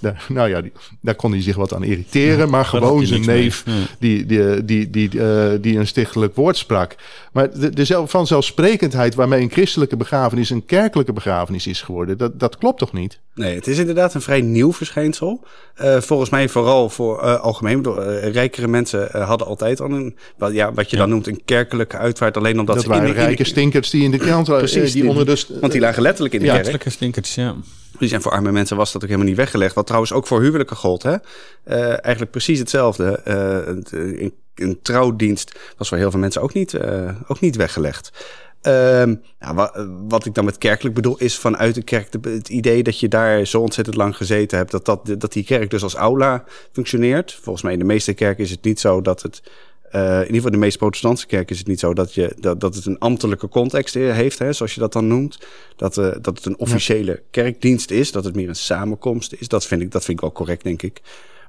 [0.06, 2.50] daar, nou ja, die, daar kon hij zich wat aan irriteren.
[2.50, 3.42] Maar gewoon zijn mee.
[3.42, 3.72] neef Ja.
[3.98, 6.94] die, die, die, die, eh, die een stichtelijk woord sprak.
[7.32, 12.40] Maar de, de zelf- vanzelfsprekendheid waarmee een christelijke begrafenis een kerkelijke begrafenis is geworden, dat,
[12.40, 13.18] dat klopt toch niet?
[13.34, 15.44] Nee, het is inderdaad een vrij nieuw verschijnsel.
[15.74, 17.82] Eh, volgens mij vooral voor eh, algemeen.
[18.32, 22.36] Rijkere mensen hadden altijd al een, wat, ja, wat je dan noemt een kerkelijke uitvaart.
[22.36, 24.44] Alleen omdat Dat, ze in waren de- in de- rijke stinkers die in de krant
[24.46, 26.64] Precies, die, die- onder de Want die lagen letterlijk in de Ja, kerk.
[26.66, 27.54] Christelijke stinkers, ja.
[27.96, 29.74] Precies, en voor arme mensen was dat ook helemaal niet weggelegd.
[29.74, 31.02] Wat trouwens ook voor huwelijken gold.
[31.02, 31.16] Hè?
[31.64, 33.20] Eh, eigenlijk precies hetzelfde.
[33.24, 37.40] Eh, het, eh, een, een trouwdienst was voor heel veel mensen ook niet, eh, ook
[37.40, 38.10] niet weggelegd.
[38.60, 42.82] Ehm, nou, wa- wat ik dan met kerkelijk bedoel, is vanuit de kerk het idee
[42.82, 45.94] dat je daar zo ontzettend lang gezeten hebt, dat, dat, dat die kerk dus als
[45.94, 47.38] aula functioneert.
[47.42, 49.42] Volgens mij in de meeste kerken is het niet zo dat het.
[49.90, 52.36] Eh, in ieder geval in de meeste protestantse kerken is het niet zo dat, je,
[52.40, 55.38] dat, dat het een ambtelijke context heeft, hè, zoals je dat dan noemt.
[55.76, 59.48] Dat, eh, dat het een officiële kerkdienst is, dat het meer een samenkomst is.
[59.48, 61.00] Dat vind ik, dat vind ik wel correct, denk ik.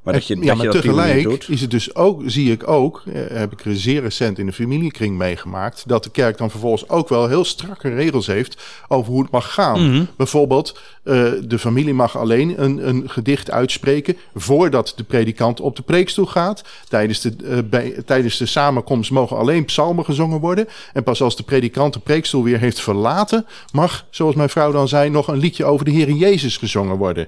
[0.02, 1.50] Maar dat je, ja, dat maar je dat tegelijk doet.
[1.50, 5.18] is het dus ook, zie ik ook, eh, heb ik zeer recent in de familiekring
[5.18, 9.32] meegemaakt, dat de kerk dan vervolgens ook wel heel strakke regels heeft over hoe het
[9.32, 9.90] mag gaan.
[9.90, 10.06] Mhm.
[10.18, 15.82] Bijvoorbeeld, eh, de familie mag alleen een, een gedicht uitspreken voordat de predikant op de
[15.82, 16.62] preekstoel gaat.
[16.90, 20.68] Tijdens de, eh, bij, tijdens de samenkomst mogen alleen psalmen gezongen worden.
[20.94, 24.88] En pas als de predikant de preekstoel weer heeft verlaten, mag, zoals mijn vrouw dan
[24.88, 27.28] zei, nog een liedje over de Heer Jezus gezongen worden.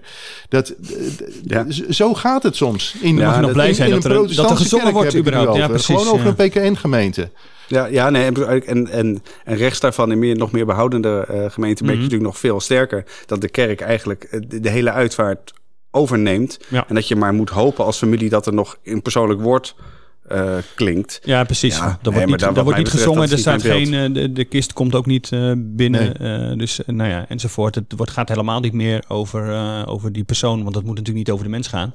[0.49, 0.75] Dat, eh,
[1.43, 1.65] Ja.
[1.89, 2.95] Zo gaat het soms.
[3.01, 5.15] In, mag je nog in- blij in zijn een dat er- dat er gezongen wordt
[5.15, 5.57] überhaupt.
[5.57, 6.33] Ja, precies, Gewoon over ja.
[6.37, 7.29] een PKN-gemeente.
[7.67, 11.85] Ja, ja nee, en, en, en, rechts daarvan in meer, nog meer behoudende eh gemeenten
[11.85, 12.11] merk je Mhm.
[12.11, 15.53] natuurlijk nog veel sterker dat de kerk eigenlijk eh, de, de hele uitvaart
[15.91, 16.59] overneemt.
[16.69, 16.85] Ja.
[16.87, 19.75] En dat je maar moet hopen als familie dat er nog een persoonlijk woord
[20.27, 21.19] eh, klinkt.
[21.23, 21.77] Ja, precies.
[21.77, 24.73] Ja, nee, wordt niet, wat wordt niet gezongen, dat er staat geen, de, de kist
[24.73, 26.57] komt ook niet binnen.
[26.57, 27.75] dus nou ja, enzovoort.
[27.75, 29.55] Het wordt, gaat helemaal niet meer over,
[29.87, 31.93] over die persoon, want dat moet natuurlijk niet over de mens gaan.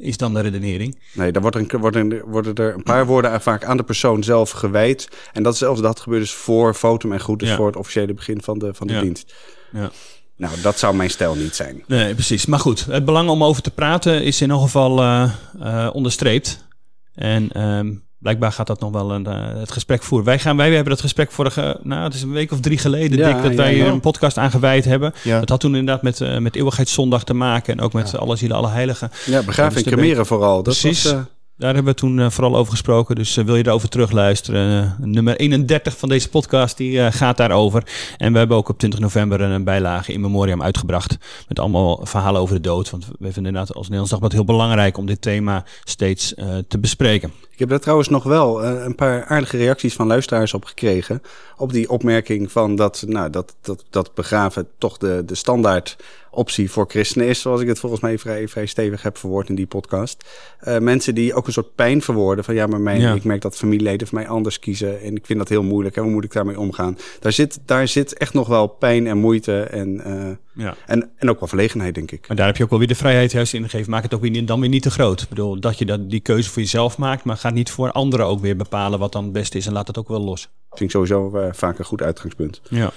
[0.00, 0.98] Is dan de redenering.
[1.12, 4.50] Nee, daar wordt een, worden, worden er een paar woorden vaak aan de persoon zelf
[4.50, 5.08] gewijd.
[5.32, 7.56] En dat zelfs dat gebeurt dus voor fotum en goed, dus Ja.
[7.56, 9.00] voor het officiële begin van de, van de Ja.
[9.00, 9.34] dienst.
[9.72, 9.90] Ja.
[10.36, 11.82] Nou, dat zou mijn stijl niet zijn.
[11.86, 12.46] Nee, precies.
[12.46, 16.66] Maar goed, het belang om over te praten is in ieder geval eh, eh, onderstreept.
[17.14, 20.26] En ehm, blijkbaar gaat dat nog wel een, eh, het gesprek voeren.
[20.26, 23.18] Wij, gaan, wij hebben dat gesprek vorige, nou het is een week of drie geleden,
[23.18, 23.86] Ja, Dick, dat ja, wij ja.
[23.86, 25.14] een podcast aangeweid hebben.
[25.24, 28.56] Dat had toen inderdaad met, eh met Eeuwigheidszondag te maken en ook met alle zielen,
[28.56, 29.10] alle heiligen.
[29.26, 30.62] Ja, begraven dus cremeren vooral.
[30.62, 31.02] Dat Precies.
[31.02, 31.20] Was, eh,
[31.60, 33.14] Daar hebben we toen eh, vooral over gesproken.
[33.14, 34.84] Dus eh, wil je erover terugluisteren?
[35.00, 37.82] eh, nummer 31 van deze podcast die gaat daarover.
[38.16, 41.18] En we hebben ook op 20 november een bijlage in memoriam uitgebracht.
[41.48, 42.90] Met allemaal verhalen over de dood.
[42.90, 46.34] Want we vinden inderdaad als Nederlands Dagblad heel belangrijk om dit thema steeds
[46.68, 47.32] te bespreken.
[47.50, 51.22] Ik heb daar trouwens nog wel een paar aardige reacties van luisteraars op gekregen.
[51.56, 55.96] Op die opmerking van dat, nou, dat, dat, dat begraven toch de, de standaard
[56.30, 57.40] optie voor christenen is.
[57.40, 60.24] Zoals ik het volgens mij vrij, vrij stevig heb verwoord in die podcast.
[60.58, 62.44] Eh, mensen die ook een soort pijn verwoorden.
[62.44, 63.14] Van ja, maar mijn, Ja.
[63.14, 65.00] ik merk dat familieleden van mij anders kiezen.
[65.00, 65.96] En ik vind dat heel moeilijk.
[65.96, 66.98] En hoe moet ik daarmee omgaan?
[67.20, 69.60] Daar zit, daar zit echt nog wel pijn en moeite.
[69.62, 70.74] En, eh, Ja.
[70.86, 72.28] en, en ook wel verlegenheid, denk ik.
[72.28, 73.90] Maar daar heb je ook wel weer de vrijheid juist in gegeven.
[73.90, 75.20] Maak het ook weer, niet- dan weer niet te groot.
[75.22, 77.24] Ik bedoel, dat je dat, die keuze voor jezelf maakt.
[77.24, 79.66] Maar ga niet voor anderen ook weer bepalen wat dan het beste is.
[79.66, 80.48] En laat het ook wel los.
[80.68, 82.60] Vind ik sowieso eh, vaak een goed uitgangspunt.
[82.70, 82.92] Ja.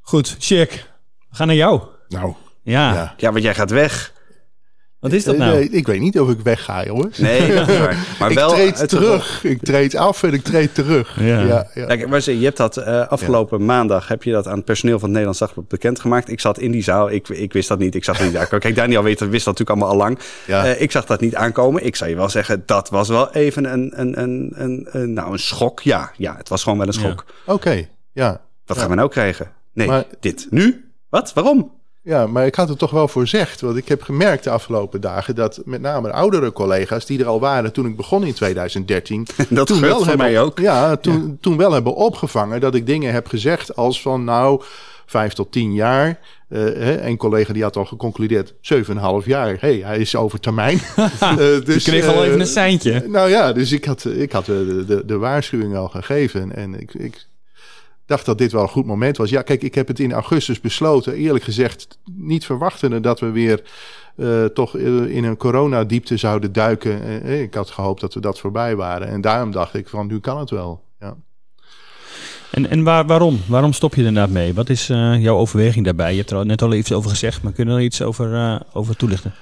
[0.00, 0.89] Goed, Check.
[1.30, 1.80] We gaan naar jou.
[2.08, 2.92] Nou, Ja.
[2.94, 3.14] ja.
[3.16, 4.12] Ja, want jij gaat weg.
[5.00, 5.52] Wat is dat nou?
[5.54, 7.18] nee, ik weet niet of ik wegga, jongens.
[7.18, 7.66] Nee, dat
[8.18, 9.44] maar ik wel treed uit- terug.
[9.44, 11.20] Ik treed af en ik treed terug.
[11.20, 11.40] Ja.
[11.40, 11.86] Ja, ja.
[11.86, 14.92] Kijk, maar zie, je hebt dat eh, afgelopen maandag heb je dat aan het personeel
[14.94, 16.28] van het Nederlands Dagblad bekendgemaakt.
[16.30, 17.94] Ik zat in die zaal, ik, ik wist dat niet.
[17.94, 18.60] Ik zat er niet aankomen.
[18.60, 20.18] Kijk, Daniel weet, wist dat natuurlijk allemaal al lang.
[20.46, 20.66] Ja.
[20.66, 21.84] Eh, ik zag dat niet aankomen.
[21.86, 25.32] Ik zou je wel zeggen, dat was wel even een, een, een, een, een- nou,
[25.32, 25.80] een schok.
[25.80, 27.24] Ja, ja, het was gewoon wel een schok.
[27.46, 28.40] Oké, ja.
[28.66, 29.50] Wat gaan we nou krijgen?
[29.72, 30.46] Nee, Maar- dit.
[30.50, 30.89] Nu?
[31.10, 31.32] Wat?
[31.32, 31.78] Waarom?
[32.02, 33.60] Ja, maar ik had het toch wel voorzegd.
[33.60, 37.40] Want ik heb gemerkt de afgelopen dagen dat met name oudere collega's die er al
[37.40, 39.26] waren toen ik begon in 2013.
[39.48, 40.58] Dat toen voor hebben, mij ook.
[40.58, 44.62] Ja, toen, toen wel hebben opgevangen dat ik dingen heb gezegd als van nou
[45.06, 46.18] vijf tot tien jaar.
[46.48, 49.56] Eh, een collega die had al geconcludeerd 7,5 jaar.
[49.60, 50.80] hey, hij is over termijn.
[51.20, 53.04] Eh, dus, Je kreeg al eh, even een seintje.
[53.06, 56.56] Nou ja, dus ik had, ik had de, de, de waarschuwing al gegeven.
[56.56, 57.26] En ik, ik
[58.10, 59.30] dacht dat dit wel een goed moment was.
[59.30, 61.14] Ja, kijk, ik heb het in augustus besloten.
[61.14, 63.62] Eerlijk gezegd, niet verwachtende dat we weer
[64.16, 67.22] eh, toch eh, in een coronadiepte zouden duiken.
[67.22, 69.08] Eh, ik had gehoopt dat we dat voorbij waren.
[69.08, 70.82] En daarom dacht ik van, nu kan het wel.
[71.00, 71.16] Ja.
[72.50, 73.40] En, en waar, waarom?
[73.46, 74.54] Waarom stop je inderdaad mee?
[74.54, 76.10] Wat is jouw overweging daarbij?
[76.10, 78.96] Je hebt er net al iets over gezegd, maar kun je er iets over, over
[78.96, 79.34] toelichten?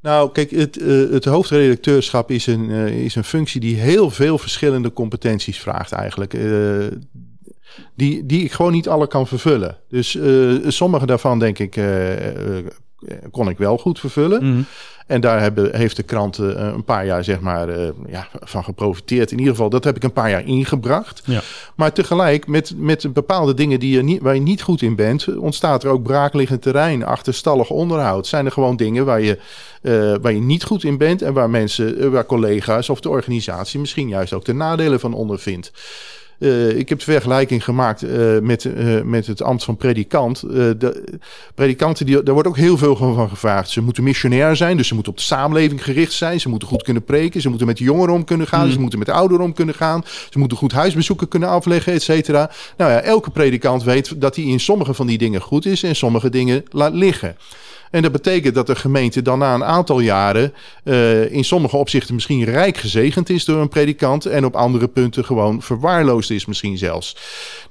[0.00, 0.74] Nou, kijk, het,
[1.10, 6.34] het hoofdredacteurschap is een, is een functie die heel veel verschillende competenties vraagt eigenlijk.
[7.94, 9.76] Die, die ik gewoon niet alle kan vervullen.
[9.88, 12.64] Dus eh, sommige daarvan denk ik, eh, eh,
[13.30, 14.52] kon ik wel goed vervullen.
[14.52, 14.62] Mhm.
[15.06, 17.68] En daar hebben, heeft de krant een paar jaar zeg maar,
[18.08, 19.30] ja, van geprofiteerd.
[19.30, 21.22] In ieder geval, dat heb ik een paar jaar ingebracht.
[21.24, 21.40] Ja.
[21.74, 25.36] Maar tegelijk, met, met bepaalde dingen die je niet, waar je niet goed in bent...
[25.36, 28.26] ontstaat er ook braakliggend terrein, achterstallig onderhoud.
[28.26, 29.38] Zijn er gewoon dingen waar je,
[30.20, 31.22] waar je niet goed in bent...
[31.22, 33.80] en waar mensen, waar collega's of de organisatie...
[33.80, 35.72] misschien juist ook de nadelen van ondervindt.
[36.38, 40.40] Eh, ik heb de vergelijking gemaakt eh, met, eh, met het ambt van predikant.
[40.40, 41.18] De
[41.54, 43.70] predikanten, die, daar wordt ook heel veel van gevraagd.
[43.70, 46.40] Ze moeten missionair zijn, dus ze moeten op de samenleving gericht zijn.
[46.40, 48.70] Ze moeten goed kunnen preken, ze moeten met de jongeren om kunnen gaan.
[48.70, 50.04] Ze moeten met de ouderen om kunnen gaan.
[50.30, 52.50] Ze moeten goed huisbezoeken kunnen afleggen, et cetera.
[52.76, 55.82] Nou ja, elke predikant weet dat hij in sommige van die dingen goed is...
[55.82, 57.36] en sommige dingen laat liggen.
[57.90, 60.52] En dat betekent dat de gemeente dan na een aantal jaren
[60.84, 65.24] uh, in sommige opzichten misschien rijk gezegend is door een predikant en op andere punten
[65.24, 67.16] gewoon verwaarloosd is misschien zelfs.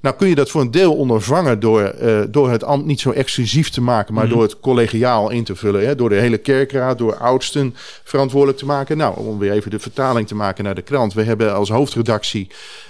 [0.02, 3.12] Nou kun je dat voor een deel ondervangen door, uh, door het ambt niet zo
[3.12, 4.30] exclusief te maken, maar mm.
[4.30, 5.86] door het collegiaal in te vullen.
[5.86, 5.96] Hè?
[5.96, 8.98] Door de hele kerkraad, door oudsten verantwoordelijk te maken.
[8.98, 11.14] Nou, om weer even de vertaling te maken naar de krant.
[11.14, 12.48] We hebben als hoofdredactie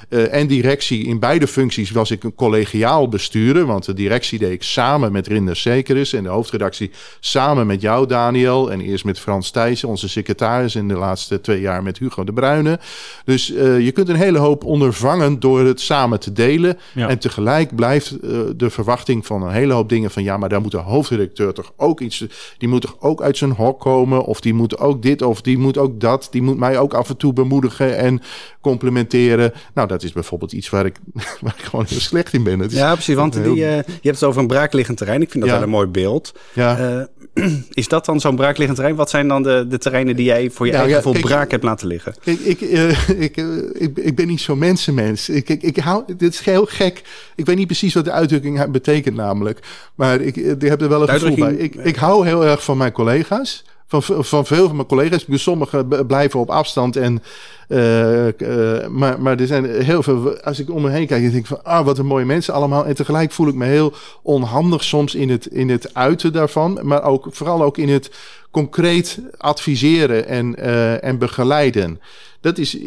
[0.09, 4.51] uh, en directie in beide functies was ik een collegiaal bestuurder, want de directie deed
[4.51, 8.71] ik samen met Rinder Zekeris en de hoofdredactie samen met jou, Daniel.
[8.71, 10.75] En eerst met Frans Thijssen, onze secretaris.
[10.75, 12.79] En de laatste twee jaar met Hugo de Bruyne.
[13.25, 16.77] Dus uh, je kunt een hele hoop ondervangen door het samen te delen.
[16.93, 17.09] Ja.
[17.09, 20.23] En tegelijk blijft uh, de verwachting van een hele hoop dingen van...
[20.23, 22.25] ja, maar daar moet de hoofdredacteur toch ook iets...
[22.57, 24.23] die moet toch ook uit zijn hok komen...
[24.23, 26.27] of die moet ook dit of die moet ook dat.
[26.31, 28.21] Die moet mij ook af en toe bemoedigen en
[28.61, 29.53] complimenteren.
[29.73, 30.95] Nou, dat is bijvoorbeeld iets waar ik,
[31.41, 32.59] waar ik gewoon heel slecht in ben.
[32.59, 33.53] Het is ja, precies, want heel...
[33.53, 35.21] die, uh, je hebt het over een braakliggend terrein.
[35.21, 35.59] Ik vind dat ja.
[35.59, 36.33] wel een mooi beeld.
[36.53, 37.07] Ja.
[37.73, 38.97] is dat dan zo'n braakliggend terrein?
[38.97, 41.51] Wat zijn dan de, de terreinen die jij voor je nou, eigen ja, gevoel braak
[41.51, 42.15] hebt laten liggen?
[42.23, 45.29] Ik, ik, uh, ik, uh, ik, ik, ben niet zo'n mensenmens.
[45.29, 47.01] Ik, ik, ik hou, dit is heel gek.
[47.35, 49.59] Ik weet niet precies wat de uitdrukking betekent namelijk.
[49.95, 51.53] Maar ik, ik heb er wel een gevoel bij.
[51.53, 53.63] Ik, ik hou heel erg van mijn collega's.
[53.87, 55.25] Van, van veel van mijn collega's.
[55.29, 56.95] Sommigen blijven op afstand.
[56.95, 57.23] En,
[57.69, 60.41] uh, uh, maar, maar er zijn heel veel.
[60.41, 62.53] Als ik om me heen kijk, dan denk ik van ah, wat een mooie mensen
[62.53, 62.85] allemaal.
[62.85, 66.79] En tegelijk voel ik me heel onhandig soms in het, in het uiten daarvan.
[66.81, 68.11] Maar ook vooral ook in het
[68.51, 72.01] concreet adviseren en, uh, en begeleiden.
[72.41, 72.77] Dat is.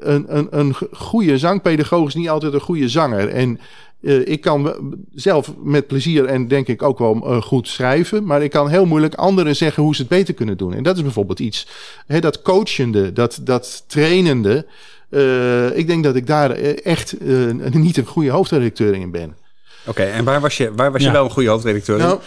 [0.00, 3.28] Een, een, een goede zangpedagoog is niet altijd een goede zanger.
[3.28, 3.60] En
[4.02, 4.74] uh, ik kan
[5.14, 8.24] zelf met plezier en denk ik ook wel uh, goed schrijven.
[8.24, 10.74] Maar ik kan heel moeilijk anderen zeggen hoe ze het beter kunnen doen.
[10.74, 11.66] En dat is bijvoorbeeld iets.
[12.06, 14.66] Hè, dat coachende, dat, dat trainende.
[15.10, 17.14] Uh, ik denk dat ik daar echt
[17.70, 19.36] niet een goede hoofdredacteur in ben.
[19.86, 22.04] Oké, en waar was je, waar was je wel een goede hoofdredacteur in?
[22.04, 22.20] Nou,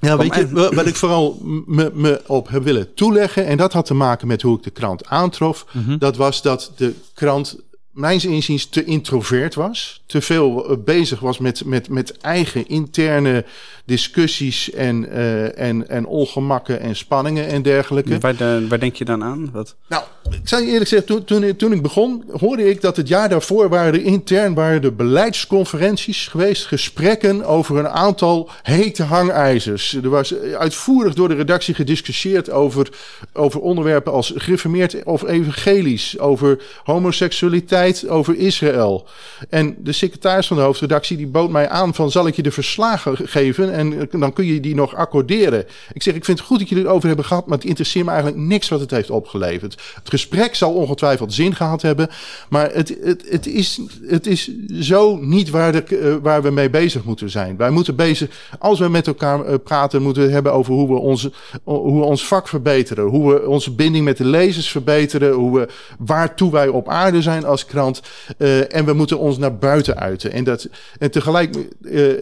[0.00, 3.86] ja, weet je, wat ik vooral me, me op heb willen toeleggen, en dat had
[3.86, 5.98] te maken met hoe ik de krant aantrof, mm -hmm.
[5.98, 7.58] dat was dat de krant
[7.98, 10.02] mijns inziens te introvert was.
[10.06, 13.44] Te veel eh, bezig was met, met, met eigen interne
[13.84, 18.18] discussies en, uh, en, en ongemakken en spanningen en dergelijke.
[18.18, 19.50] Waar, de, waar denk je dan aan?
[19.52, 19.74] Wat?
[19.88, 23.08] Nou, ik zou je eerlijk zeggen, toen, toen, toen ik begon, hoorde ik dat het
[23.08, 29.94] jaar daarvoor waren er intern waren de beleidsconferenties geweest, gesprekken over een aantal hete hangijzers.
[29.94, 32.88] Er was uitvoerig door de redactie gediscussieerd over,
[33.32, 39.06] over onderwerpen als gereformeerd of evangelisch, over homoseksualiteit, over Israël.
[39.48, 42.50] En de secretaris van de hoofdredactie die bood mij aan van zal ik je de
[42.50, 45.66] verslagen geven en dan kun je die nog accorderen.
[45.92, 48.04] Ik zeg, ik vind het goed dat jullie het over hebben gehad, maar het interesseert
[48.04, 49.80] me eigenlijk niks wat het heeft opgeleverd.
[49.94, 52.08] Het gesprek zal ongetwijfeld zin gehad hebben,
[52.48, 56.70] maar het, het, het, is, het is zo niet waar, de, uh, waar we mee
[56.70, 57.56] bezig moeten zijn.
[57.56, 60.98] Wij moeten bezig, als we met elkaar uh, praten, moeten we hebben over hoe we,
[60.98, 61.32] onze,
[61.64, 66.50] hoe ons vak verbeteren, hoe we onze binding met de lezers verbeteren, hoe we, waartoe
[66.50, 68.02] wij op aarde zijn als krant.
[68.38, 70.32] Uh, en we moeten ons naar buiten uiten.
[70.32, 71.56] En, dat, en tegelijk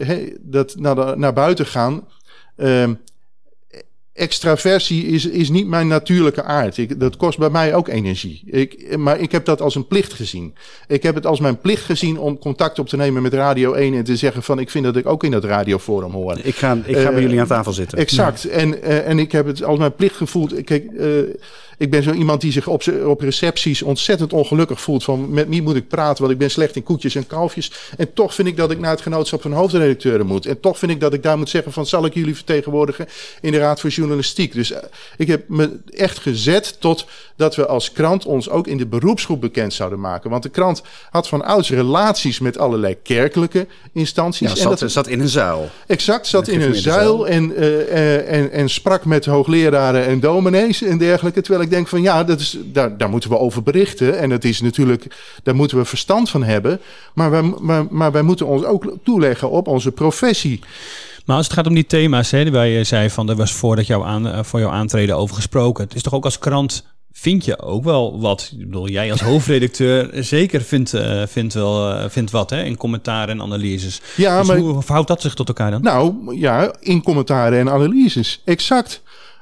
[0.05, 2.07] hey, dat naar, naar buiten gaan.
[2.57, 2.89] Uh,
[4.13, 6.77] extraversie is, is niet mijn natuurlijke aard.
[6.77, 8.41] Ik, dat kost bij mij ook energie.
[8.45, 10.55] Ik, maar ik heb dat als een plicht gezien.
[10.87, 13.93] Ik heb het als mijn plicht gezien om contact op te nemen met Radio 1
[13.93, 16.39] en te zeggen van ik vind dat ik ook in dat radioforum hoor.
[16.43, 17.97] Ik ga, ik ga uh, bij jullie aan tafel zitten.
[17.97, 18.41] Exact.
[18.41, 18.49] Ja.
[18.49, 20.63] En, uh, en ik heb het als mijn plicht gevoeld.
[20.63, 21.19] Kijk, uh,
[21.77, 25.03] ik ben zo iemand die zich op, op recepties ontzettend ongelukkig voelt.
[25.03, 27.71] Van met wie moet ik praten, want ik ben slecht in koetjes en kalfjes.
[27.97, 30.45] En toch vind ik dat ik naar het genootschap van hoofdredacteuren moet.
[30.45, 33.07] En toch vind ik dat ik daar moet zeggen van zal ik jullie vertegenwoordigen
[33.41, 34.53] in de Raad voor Journalistiek.
[34.53, 34.77] Dus uh,
[35.17, 39.41] ik heb me echt gezet tot dat we als krant ons ook in de beroepsgroep
[39.41, 40.29] bekend zouden maken.
[40.29, 44.49] Want de krant had van ouds relaties met allerlei kerkelijke instanties.
[44.49, 45.69] Ja, zat, en dat zat in een zuil.
[45.87, 50.81] Exact, zat in een zuil en, uh, uh, en, en sprak met hoogleraren en dominees
[50.81, 51.41] en dergelijke.
[51.41, 54.19] Terwijl ik denk van ja, dat is, daar, daar moeten we over berichten.
[54.19, 55.07] En dat is natuurlijk,
[55.43, 56.79] daar moeten we verstand van hebben.
[57.13, 60.59] Maar wij, maar, maar wij moeten ons ook toeleggen op onze professie.
[61.25, 63.87] Maar als het gaat om die thema's, hè, waar je zei van er was voordat
[63.87, 65.83] jouw aan, voor jouw aantreden over gesproken.
[65.83, 66.83] Het is toch ook als krant
[67.19, 68.49] vind je ook wel wat.
[68.51, 72.77] Ik bedoel, jij als hoofdredacteur zeker vindt, uh, vindt, wel, uh, vindt wat hè, in
[72.77, 74.01] commentaren en analyses.
[74.15, 75.81] Ja, dus maar hoe verhoudt dat zich tot elkaar dan?
[75.81, 78.41] Nou ja, in commentaren en analyses.
[78.45, 79.01] Exact.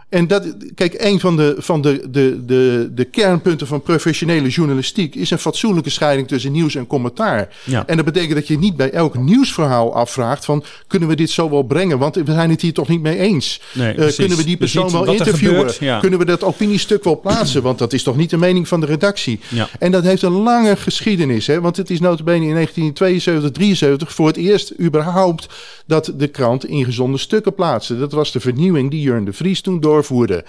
[0.10, 5.16] En dat, kijk, een van de, van de, de, de, de kernpunten van professionele journalistiek
[5.16, 7.56] is een fatsoenlijke scheiding tussen nieuws en commentaar.
[7.64, 7.84] Ja.
[7.88, 11.50] En dat betekent dat je niet bij elk nieuwsverhaal afvraagt van kunnen we dit zo
[11.50, 11.98] wel brengen?
[11.98, 13.62] Want we zijn het hier toch niet mee eens.
[13.74, 15.56] Nee, uh, kunnen we die persoon dus wel interviewen?
[15.56, 16.00] Gebeurt, ja.
[16.00, 17.62] Kunnen we dat opiniestuk wel plaatsen?
[17.62, 19.40] Want dat is toch niet de mening van de redactie?
[19.48, 19.70] Ja.
[19.80, 21.48] En dat heeft een lange geschiedenis.
[21.48, 21.62] Hè?
[21.62, 25.48] Want het is notabene in 1972, 73 voor het eerst überhaupt
[25.86, 28.00] dat de krant ingezonde stukken plaatste.
[28.00, 30.44] Dat was de vernieuwing die Jurn de Vries toen doorvoerde.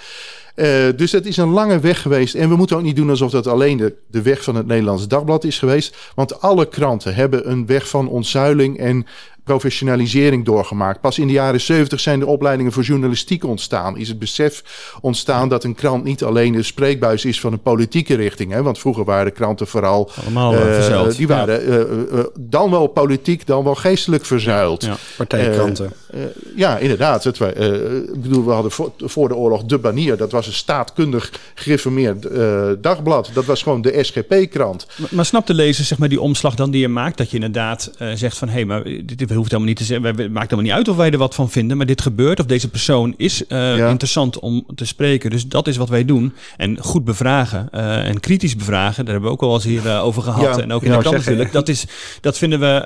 [0.56, 0.66] Uh,
[0.96, 2.34] dus het is een lange weg geweest.
[2.34, 5.08] En we moeten ook niet doen alsof dat alleen de, de weg van het Nederlands
[5.08, 5.96] Dagblad is geweest.
[6.14, 9.06] Want alle kranten hebben een weg van ontzuiling en
[9.46, 11.00] professionalisering doorgemaakt.
[11.00, 13.96] Pas in de jaren 70 zijn de opleidingen voor journalistiek ontstaan.
[13.96, 14.62] Is het besef
[15.00, 18.52] ontstaan dat een krant niet alleen de spreekbuis is van een politieke richting.
[18.52, 18.62] Hè?
[18.62, 20.10] Want vroeger waren de kranten vooral.
[20.22, 21.86] Allemaal uh, Die waren ja.
[22.12, 24.84] uh, dan wel politiek, dan wel geestelijk verzuild.
[24.84, 25.92] Ja, partijkranten.
[26.56, 27.24] ja, inderdaad.
[27.24, 30.16] Het, ik bedoel, we hadden voor, voor, de oorlog De Banier.
[30.16, 32.22] Dat was een staatkundig gereformeerd
[32.82, 33.30] dagblad.
[33.32, 34.86] Dat was gewoon de SGP-krant.
[34.96, 37.16] Maar, maar snapt de lezer zeg maar, die omslag dan die je maakt?
[37.16, 40.06] Dat je inderdaad zegt van hé, hey, maar dit hoeft helemaal niet te zeggen.
[40.06, 41.76] Het maakt helemaal niet uit of wij er wat van vinden.
[41.76, 42.40] Maar dit gebeurt.
[42.40, 43.88] Of deze persoon is uh, ja.
[43.88, 45.30] interessant om te spreken.
[45.30, 46.34] Dus dat is wat wij doen.
[46.56, 47.70] En goed bevragen.
[47.70, 49.04] En kritisch bevragen.
[49.04, 50.56] Daar hebben we ook al eens hier over gehad.
[50.56, 51.52] Ja, en ook in de krant natuurlijk.
[51.52, 51.84] Dat, is,
[52.20, 52.78] dat vinden we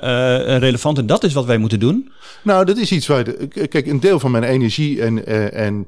[0.57, 0.97] relevant.
[0.97, 2.11] En dat is wat wij moeten doen.
[2.43, 3.23] Nou, dat is iets waar.
[3.23, 5.87] De, kijk, een deel van mijn energie en, en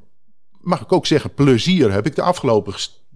[0.64, 2.74] mag ik ook zeggen, plezier heb ik de afgelopen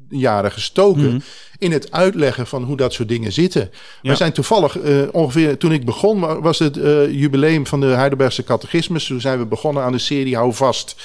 [0.10, 1.12] jaren gestoken.
[1.12, 1.22] Mm.
[1.60, 3.72] In het uitleggen van hoe dat soort dingen zitten.
[4.02, 8.44] We zijn toevallig uh, ongeveer toen ik begon, was het uh, jubileum van de Heidelbergse
[8.44, 9.06] Catechismus.
[9.06, 10.96] Toen zijn we begonnen aan de serie Hou Vast.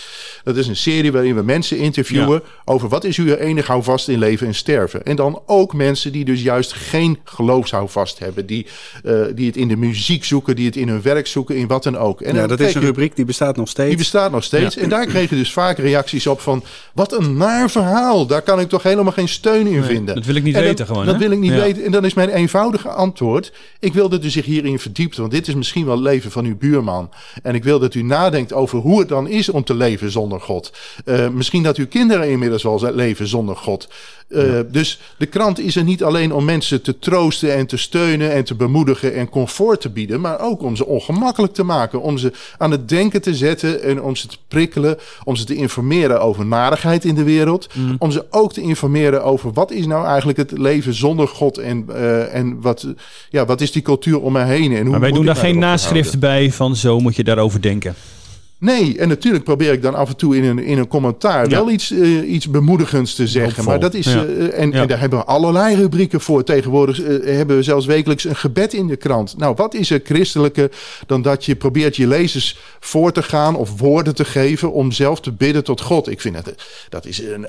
[0.45, 4.19] Dat is een serie waarin we mensen interviewen over wat is uw enig houvast in
[4.19, 5.05] leven en sterven.
[5.05, 8.47] En dan ook mensen die dus juist geen geloofshouvast hebben.
[8.47, 8.67] Die,
[9.05, 11.83] uh, die het in de muziek zoeken, die het in hun werk zoeken, in wat
[11.83, 12.21] dan ook.
[12.21, 13.89] En ja, dat is een rubriek die bestaat nog steeds.
[13.89, 14.77] Die bestaat nog steeds.
[14.77, 16.65] En daar kreeg je dus vaak reacties op van...
[16.93, 18.27] wat een naar verhaal.
[18.27, 20.15] Daar kan ik toch helemaal geen steun in vinden.
[20.15, 21.07] Dat wil ik niet weten gewoon.
[21.07, 21.85] Dat wil ik niet weten.
[21.85, 23.53] En dan is mijn eenvoudige antwoord...
[23.81, 25.17] ik wil dat u zich hierin verdiept.
[25.17, 27.11] Want dit is misschien wel het leven van uw buurman.
[27.43, 30.41] En ik wil dat u nadenkt over hoe het dan is om te leven zonder
[30.41, 30.73] God.
[31.05, 33.89] Uh, misschien dat uw kinderen inmiddels wel leven zonder God.
[34.29, 38.33] Uh, Dus de krant is er niet alleen om mensen te troosten en te steunen
[38.33, 42.19] en te bemoedigen en comfort te bieden, maar ook om ze ongemakkelijk te maken, om
[42.19, 46.21] ze aan het denken te zetten en om ze te prikkelen, om ze te informeren
[46.21, 47.97] over narigheid in de wereld, mm.
[47.99, 51.87] om ze ook te informeren over wat is nou eigenlijk het leven zonder God en,
[51.89, 52.87] uh, en wat,
[53.31, 54.73] ja, wat is die cultuur om me heen.
[54.73, 57.95] En hoe maar wij doen daar geen naschrift bij van zo moet je daarover denken.
[58.63, 61.71] Nee, en natuurlijk probeer ik dan af en toe in een, in een commentaar wel
[61.71, 63.65] iets, uh, iets bemoedigends te zeggen.
[63.65, 64.07] Maar dat is.
[64.07, 64.25] Ja.
[64.25, 64.81] Uh, en, ja.
[64.81, 66.45] en, daar hebben we allerlei rubrieken voor.
[66.45, 69.39] Tegenwoordig uh, hebben we zelfs wekelijks een gebed in de krant.
[69.39, 70.71] Nou, wat is er christelijke
[71.07, 75.21] dan dat je probeert je lezers voor te gaan of woorden te geven om zelf
[75.21, 76.09] te bidden tot God?
[76.09, 76.55] Ik vind dat
[76.89, 77.47] dat is een,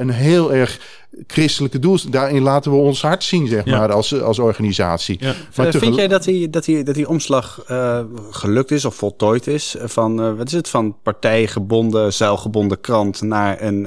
[0.00, 0.78] een heel erg
[1.26, 1.98] christelijke doel.
[2.10, 5.16] Daarin laten we ons hart zien, zeg maar, als, als organisatie.
[5.20, 5.34] Ja.
[5.56, 8.94] Maar uh, vind jij dat die, dat die, dat die omslag uh, gelukt is of
[8.94, 9.76] voltooid is?
[9.78, 13.86] Van, uh, wat is het, van partijgebonden, zuilgebonden krant naar een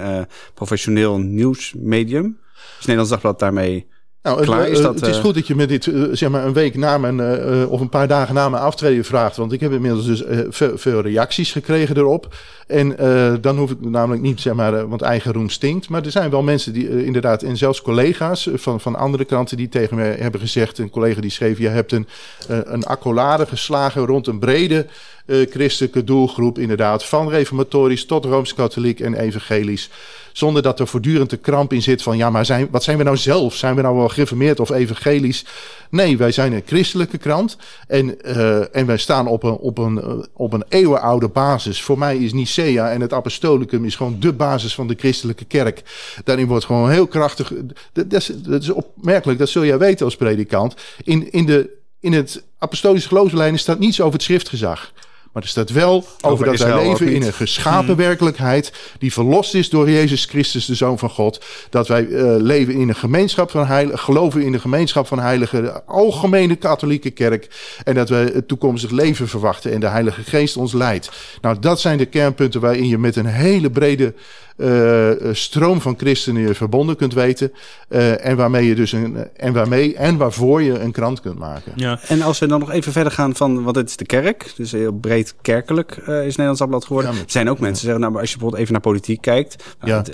[0.53, 2.38] professioneel nieuwsmedium?
[2.79, 3.88] Is Nederlands Dagblad daarmee
[4.25, 6.75] nou, Klaar, is dat, het is goed dat je me dit zeg maar een week
[6.75, 9.38] na mijn uh, of een paar dagen na mijn aftreden vraagt.
[9.38, 12.35] Want ik heb inmiddels dus uh, veel, veel, reacties gekregen erop.
[12.67, 15.89] En uh, dan hoef ik namelijk niet, zeg maar, want eigen roem stinkt.
[15.89, 19.69] Maar er zijn wel mensen die inderdaad, en zelfs collega's van, van andere kranten die
[19.69, 20.77] tegen mij hebben gezegd.
[20.77, 22.07] Een collega die schreef: Je hebt een,
[22.47, 24.85] een accolade geslagen rond een brede
[25.27, 26.59] christelijke doelgroep.
[26.59, 29.89] Inderdaad, van reformatorisch tot rooms-katholiek en evangelisch.
[30.36, 33.04] Zonder dat er voortdurend de kramp in zit van ja, maar zijn, wat zijn we
[33.04, 33.56] nou zelf?
[33.56, 35.45] Zijn we nou wel gereformeerd of evangelisch?
[35.89, 37.58] Nee, wij zijn een christelijke krant.
[37.88, 41.82] En, uh, en wij staan op een, op, een, op een eeuwenoude basis.
[41.82, 45.84] Voor mij is Nicea en het apostolicum is gewoon de basis van de christelijke kerk.
[46.24, 47.54] Daarin wordt gewoon heel krachtig.
[47.91, 50.76] Dat, dat, is, opmerkelijk, dat zul jij weten als predikant.
[51.04, 51.69] In, in, de,
[52.00, 54.91] in het apostolische geloofslijnen staat niets over het schriftgezag.
[55.36, 57.95] Maar er staat wel over, over dat wij leven in een geschapen hmm.
[57.95, 58.74] werkelijkheid.
[59.00, 61.45] die verlost is door Jezus Christus, de Zoon van God.
[61.69, 64.00] Dat wij uh, leven in een gemeenschap van heiligen.
[64.00, 65.63] geloven in een gemeenschap van heiligen.
[65.63, 67.48] de algemene katholieke kerk.
[67.84, 69.71] En dat we het toekomstig leven verwachten.
[69.71, 71.10] en de Heilige Geest ons leidt.
[71.41, 74.13] Nou, dat zijn de kernpunten waarin je met een hele brede
[74.58, 77.52] uh, stroom van christenen je verbonden kunt weten.
[77.89, 81.72] Uh, en waarmee je dus een, en waarmee en waarvoor je een krant kunt maken.
[81.76, 82.00] Ja.
[82.08, 84.72] En als we dan nog even verder gaan van, want het is de kerk, dus
[84.72, 87.13] heel breed kerkelijk uh, is Nederlands Dagblad geworden.
[87.13, 89.22] Ja, er zijn ook mensen die zeggen, nou, maar als je bijvoorbeeld even naar politiek
[89.22, 89.98] kijkt, ja.
[89.98, 90.12] het,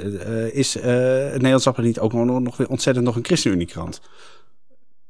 [0.54, 4.02] is het Nederlands Dagblad niet ook nog, nog weer ontzettend nog een ChristenUnie-krant?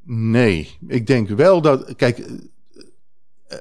[0.05, 2.25] Nee, ik denk wel dat, kijk,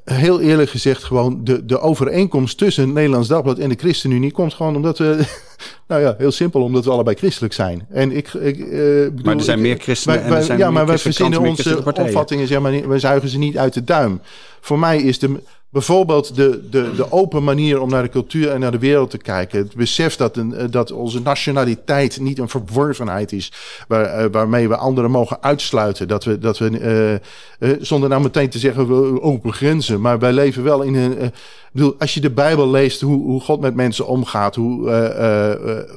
[0.05, 4.55] heel eerlijk gezegd, gewoon de, de overeenkomst tussen het Nederlands Dagblad en de ChristenUnie komt
[4.55, 5.25] gewoon omdat we,
[5.89, 7.87] nou ja, heel simpel, omdat we allebei christelijk zijn.
[7.91, 8.69] En ik, ik uh,
[9.05, 10.19] bedoel, maar er zijn meer christenen.
[10.19, 13.39] Wij, en er zijn ja, maar wij verzinnen onze opvattingen, zeg maar, we zuigen ze
[13.39, 14.21] niet uit de duim.
[14.61, 15.41] Voor mij is de,
[15.71, 19.19] Bijvoorbeeld de, de, de open manier om naar de cultuur en naar de wereld te
[19.19, 19.59] kijken.
[19.59, 23.53] Het besef dat, een, eh, dat onze nationaliteit niet een verworvenheid is.
[23.89, 26.09] Uh, waarmee we anderen mogen uitsluiten.
[26.09, 27.21] Dat we, dat we
[27.59, 30.01] uh, zonder nou meteen te zeggen we open grenzen.
[30.01, 31.33] Maar wij leven wel in een.
[31.73, 34.55] Bedoel, als je de Bijbel leest, hoe, hoe God met mensen omgaat.
[34.55, 34.91] Hoe,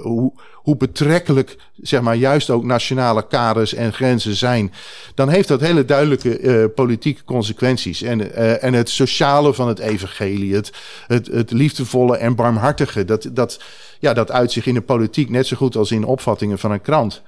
[0.02, 4.74] hoe, hoe betrekkelijk, zeg maar, juist ook nationale kaders en grenzen zijn,
[5.16, 8.02] dan heeft dat hele duidelijke politieke consequenties.
[8.02, 10.72] En, en het sociale van het evangelie, het,
[11.08, 13.60] het, het liefdevolle en barmhartige, dat, dat,
[14.00, 16.82] ja, dat uit zich in de politiek net zo goed als in opvattingen van een
[16.82, 17.22] krant.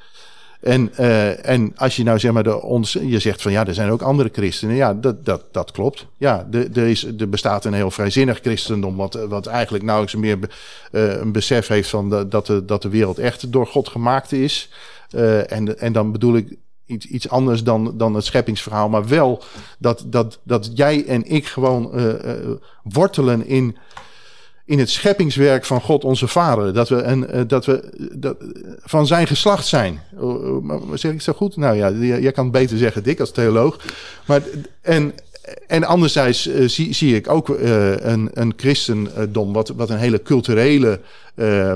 [0.62, 3.74] En, uh, en als je nou zeg maar de ons, je zegt van ja, er
[3.74, 4.76] zijn ook andere christenen.
[4.76, 6.08] Ja, dat, dat, dat klopt.
[6.18, 10.38] Ja, er, er, is, bestaat een heel vrijzinnig christendom, wat, wat eigenlijk nauwelijks meer
[10.92, 14.32] uh, een besef heeft van de, dat, de, dat de wereld echt door God gemaakt
[14.32, 14.70] is.
[15.12, 19.44] Uh, en, en dan bedoel ik iets, iets anders dan, dan het scheppingsverhaal, maar wel
[19.80, 21.92] dat, dat, dat jij en ik gewoon
[22.84, 23.78] wortelen in
[24.66, 26.74] in het scheppingswerk van God onze Vader.
[26.74, 28.38] Dat we, en, uh, dat we dat,
[28.84, 30.00] van zijn geslacht zijn.
[30.22, 31.58] Uh, zeg ik zo goed?
[31.58, 33.80] Nou ja, jij kan het beter zeggen, dik als theoloog.
[34.26, 34.42] Maar,
[34.82, 35.14] en,
[35.68, 41.00] en anderzijds zie, zie ik ook uh, een, een christendom, wat, wat een hele culturele,
[41.36, 41.74] uh,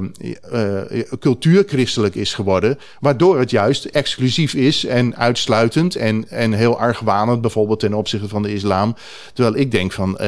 [1.19, 2.77] cultuurchristelijk is geworden.
[2.99, 8.43] Waardoor het juist exclusief is en uitsluitend en, en heel argwanend, bijvoorbeeld ten opzichte van
[8.43, 8.95] de islam.
[9.33, 10.19] Terwijl ik denk van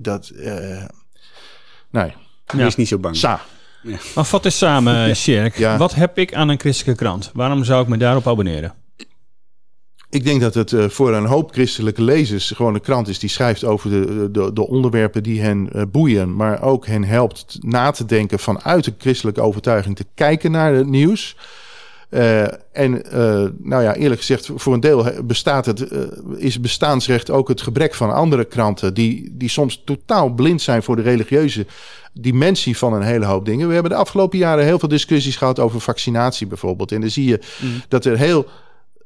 [0.00, 0.32] dat.
[1.94, 2.12] Nee.
[2.56, 2.66] Ja.
[2.66, 3.16] is niet zo bang.
[3.16, 3.40] Sa.
[3.82, 3.96] Ja.
[4.14, 5.56] Maar vat eens samen, Sjerk.
[5.56, 5.76] Ja.
[5.76, 7.30] Wat heb ik aan een christelijke krant?
[7.34, 8.74] Waarom zou ik me daarop abonneren?
[10.10, 13.28] Ik denk dat het uh, voor een hoop christelijke lezers gewoon een krant is die
[13.28, 17.90] schrijft over de, de, de onderwerpen die hen uh, boeien, maar ook hen helpt na
[17.90, 21.36] te denken vanuit de christelijke overtuiging te kijken naar het nieuws.
[22.14, 22.42] Uh,
[22.72, 23.02] en
[23.58, 25.86] nou ja, eerlijk gezegd, voor een deel bestaat het,
[26.36, 30.96] is bestaansrecht ook het gebrek van andere kranten die, die soms totaal blind zijn voor
[30.96, 31.66] de religieuze
[32.12, 33.66] dimensie van een hele hoop dingen.
[33.68, 36.92] We hebben de afgelopen jaren heel veel discussies gehad over vaccinatie bijvoorbeeld.
[36.92, 37.82] En dan zie je mm.
[37.88, 38.46] dat er heel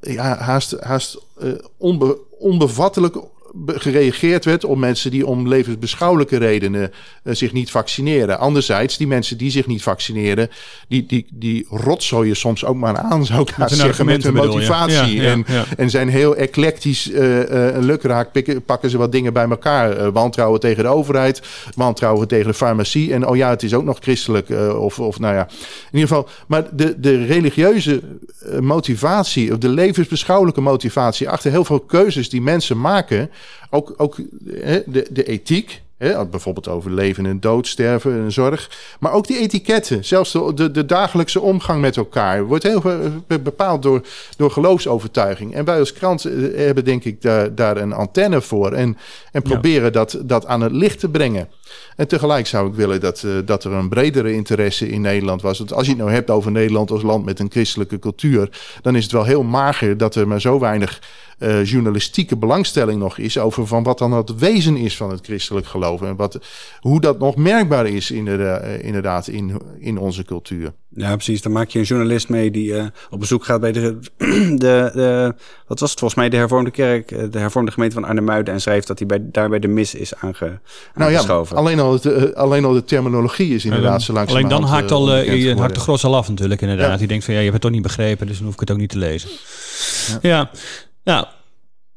[0.01, 3.17] ja, haast, haast uh, onbe, onbevattelijk
[3.67, 6.93] gereageerd werd op mensen die om levensbeschouwelijke redenen
[7.23, 8.39] uh, zich niet vaccineren.
[8.39, 10.51] Anderzijds, die mensen die zich niet vaccineren,
[10.89, 15.15] die, die, die rotzooien soms ook maar aan, zou ik maar zeggen, met hun motivatie.
[15.15, 15.65] Ja, ja, en, ja.
[15.77, 20.13] en zijn heel eclectisch uh, uh, lukraak, pikken, pakken ze wat dingen bij elkaar.
[20.13, 21.43] wantrouwen tegen de overheid,
[21.75, 23.13] wantrouwen tegen de farmacie.
[23.13, 24.49] En oh ja, het is ook nog christelijk.
[24.79, 25.49] of, of nou ja,
[25.91, 26.29] in ieder geval.
[26.47, 28.03] Maar de, de religieuze
[28.61, 33.31] motivatie, of de levensbeschouwelijke motivatie achter heel veel keuzes die mensen maken
[33.71, 34.17] ook, ook
[34.51, 35.83] hè, de, de ethiek.
[35.99, 38.71] Hè, bijvoorbeeld over leven en dood, sterven en zorg.
[39.01, 42.83] Maar ook die etiketten, zelfs de, de, de dagelijkse omgang met elkaar, wordt heel
[43.27, 45.55] bepaald door, door geloofsovertuiging.
[45.55, 48.97] En wij als krant eh, hebben denk ik daar, daar een antenne voor en,
[49.33, 51.49] en proberen dat, dat aan het licht te brengen.
[51.97, 55.59] En tegelijk zou ik willen dat, uh, dat er een bredere interesse in Nederland was.
[55.59, 58.49] Want als je het nou hebt over Nederland als land met een christelijke cultuur,
[58.83, 61.01] dan is het wel heel mager dat er maar zo weinig
[61.39, 65.67] uh, journalistieke belangstelling nog is over van wat dan het wezen is van het christelijk
[65.67, 66.03] geloof.
[66.03, 66.39] En wat,
[66.81, 70.73] hoe dat nog merkbaar is inderdaad, uh, inderdaad in, in onze cultuur.
[70.89, 71.43] Ja, precies.
[71.43, 73.99] Dan maak je een journalist mee die uh, op bezoek gaat bij de,
[74.57, 75.35] de, de,
[75.67, 78.87] wat was het volgens mij, de hervormde kerk, de hervormde gemeente van Arnhem-Muiden en schrijft
[78.87, 80.61] dat hij bij, daarbij de mis is aange,
[80.95, 84.37] nou ja, alleen al, het, uh, alleen al de terminologie is inderdaad zo langzaam.
[84.37, 86.99] Alleen dan haakt al uh, je hakt de gros al af natuurlijk inderdaad.
[86.99, 88.71] Die denkt van ja, je hebt het toch niet begrepen, dus dan hoef ik het
[88.71, 89.31] ook niet te lezen.
[90.23, 90.51] Ja,
[91.05, 91.25] ja.
[91.25, 91.27] nou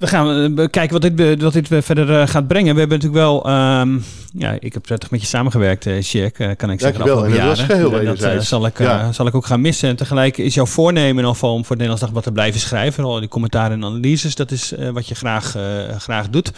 [0.02, 2.74] we gaan uh, kijken wat dit, wat dit verder uh, gaat brengen.
[2.74, 3.50] We hebben natuurlijk wel,
[3.80, 7.06] um, ja, ik heb prettig met je samengewerkt, Jack, kan ik zeggen.
[7.06, 8.06] Dankjewel, en dat jaren.
[8.36, 9.12] dat zal, ik, ja.
[9.12, 9.90] zal ik ook gaan missen.
[9.90, 13.04] En tegelijk is jouw voornemen geval om voor het Nederlands Dagblad te blijven schrijven.
[13.04, 15.56] Al die commentaren en analyses, dat is wat je graag,
[15.98, 16.52] graag doet.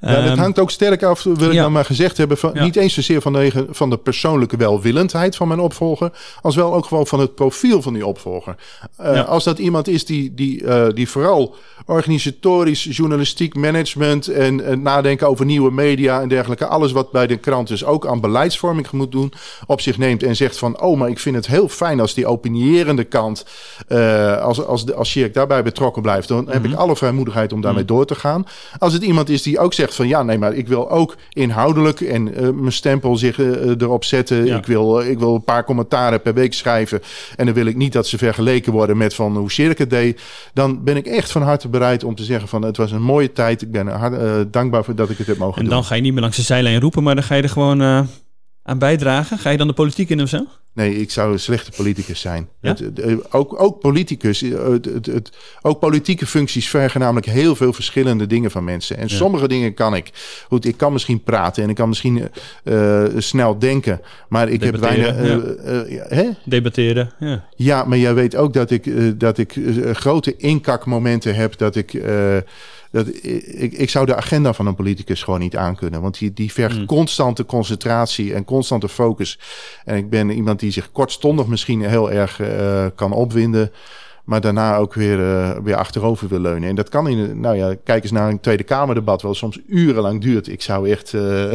[0.00, 1.60] Ja, um, dat hangt ook sterk af, wil ik ja.
[1.60, 5.48] nou maar gezegd hebben, van, niet eens zozeer van de, van de persoonlijke welwillendheid van
[5.48, 6.10] mijn opvolger,
[6.42, 8.54] als wel ook gewoon van het profiel van die opvolger.
[9.26, 10.64] Als dat iemand is die, die,
[10.94, 16.66] die vooral organisatorisch journalistiek management en, en, nadenken over nieuwe media en dergelijke.
[16.66, 19.32] Alles wat bij de krant dus ook aan beleidsvorming moet doen,
[19.66, 22.26] op zich neemt en zegt van, oh, maar ik vind het heel fijn als die
[22.26, 23.46] opinierende kant,
[23.88, 26.80] uh, als, als, als Sjerk daarbij betrokken blijft, dan heb ik mhm.
[26.80, 28.46] alle vrijmoedigheid om daarmee mm door te gaan.
[28.78, 32.00] Als het iemand is die ook zegt van, ja, nee, maar ik wil ook inhoudelijk
[32.00, 34.44] en uh, mijn stempel zich uh, erop zetten.
[34.44, 34.56] Ja.
[34.56, 37.02] Ik, wil, ik wil een paar commentaren per week schrijven
[37.36, 40.20] en dan wil ik niet dat ze vergeleken worden met van hoe Sjerk het deed.
[40.54, 43.32] Dan ben ik echt van harte bereid om te zeggen van, het was een mooie
[43.32, 43.62] tijd.
[43.62, 45.72] Ik ben hard, uh, dankbaar voor dat ik het heb mogen en doen.
[45.72, 47.48] En dan ga je niet meer langs de zijlijn roepen, maar dan ga je er
[47.48, 48.00] gewoon uh,
[48.62, 49.38] aan bijdragen.
[49.38, 50.46] Ga je dan de politiek in of zo?
[50.72, 52.48] Nee, ik zou een slechte politicus zijn.
[52.60, 52.68] Ja?
[52.68, 55.30] Het, het, ook, ook politicus, eh, het,
[55.62, 58.96] ook politieke functies vergen namelijk heel veel verschillende dingen van mensen.
[58.96, 59.14] En ja.
[59.14, 60.10] sommige dingen kan ik.
[60.48, 62.28] Goed, ik kan misschien praten en ik kan misschien
[62.64, 64.00] uh, snel denken.
[64.28, 65.90] Maar ik Debatteren, heb weinig.
[65.90, 66.16] Ja.
[66.16, 66.28] Hè?
[66.44, 67.44] Debatteren, ja.
[67.56, 68.90] Ja, maar jij weet ook dat ik,
[69.20, 69.56] dat ik
[69.92, 71.58] grote inkakmomenten heb.
[71.58, 71.92] Dat ik
[72.90, 76.00] dat, ik, ik zou de agenda van een politicus gewoon niet aankunnen.
[76.00, 76.86] Want die, die vergt mm.
[76.86, 79.38] constante concentratie en constante focus.
[79.84, 83.72] En ik ben iemand die zich kortstondig misschien heel erg uh, kan opwinden.
[84.24, 86.68] Maar daarna ook weer, uh, weer achterover wil leunen.
[86.68, 90.20] En dat kan in, nou ja, kijk eens naar een Tweede Kamerdebat, wel soms urenlang
[90.20, 90.48] duurt.
[90.48, 91.52] Ik zou echt uh,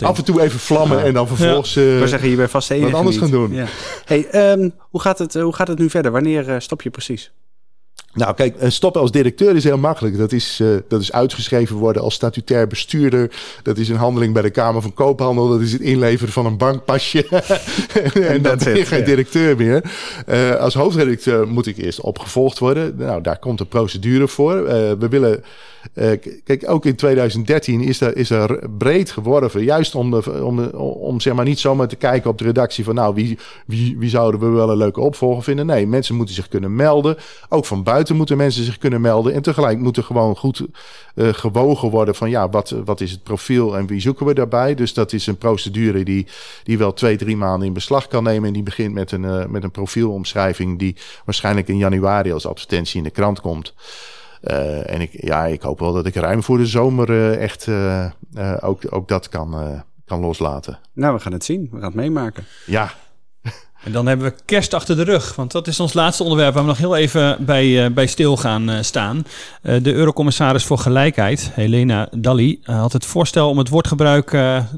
[0.00, 1.04] af en toe even vlammen ja.
[1.04, 1.74] en dan vervolgens.
[1.74, 1.82] Ja.
[1.82, 3.24] Uh, zeggen, je bent vast wat anders niet.
[3.24, 3.52] gaan doen.
[3.52, 3.66] Ja.
[4.04, 6.12] Hey, um, hoe, gaat het, hoe gaat het nu verder?
[6.12, 7.32] Wanneer stop je precies?
[8.14, 10.18] Nou, kijk, stoppen als directeur is heel makkelijk.
[10.18, 13.30] Dat is, uh, dat is uitgeschreven worden als statutair bestuurder.
[13.62, 15.48] Dat is een handeling bij de Kamer van Koophandel.
[15.48, 17.26] Dat is het inleveren van een bankpasje.
[18.14, 19.92] en dan ben je geen directeur meer.
[20.28, 22.94] Uh, als hoofdredacteur moet ik eerst opgevolgd worden.
[22.96, 24.56] Nou, daar komt een procedure voor.
[24.56, 25.44] Uh, we willen
[26.44, 29.64] kijk, ook in 2013 is er, is er breed geworven.
[29.64, 32.94] Juist om, om, om zeg maar niet zomaar te kijken op de redactie van...
[32.94, 35.66] nou, wie, wie, wie zouden we wel een leuke opvolger vinden?
[35.66, 37.16] Nee, mensen moeten zich kunnen melden.
[37.48, 39.34] Ook van buiten moeten mensen zich kunnen melden.
[39.34, 40.66] En tegelijk moet er gewoon goed
[41.16, 44.74] gewogen worden van ja, wat, wat is het profiel en wie zoeken we daarbij.
[44.74, 46.26] Dus dat is een procedure die,
[46.64, 48.46] die wel twee, drie maanden in beslag kan nemen.
[48.46, 53.04] En die begint met een, met een profielomschrijving die waarschijnlijk in januari als advertentie in
[53.04, 53.74] de krant komt.
[54.42, 57.68] En ik, ja, ik hoop wel dat ik ruim voor de zomer echt
[58.60, 60.78] ook, ook dat kan, kan loslaten.
[60.92, 61.68] Nou, we gaan het zien.
[61.70, 62.44] We gaan het meemaken.
[62.66, 62.92] Ja,
[63.84, 66.62] en dan hebben we kerst achter de rug, want dat is ons laatste onderwerp waar
[66.62, 69.24] we nog heel even bij, uh, bij stil gaan uh, staan.
[69.62, 74.30] Uh, de Eurocommissaris voor Gelijkheid, Helena Dalli, had het voorstel om het woordgebruik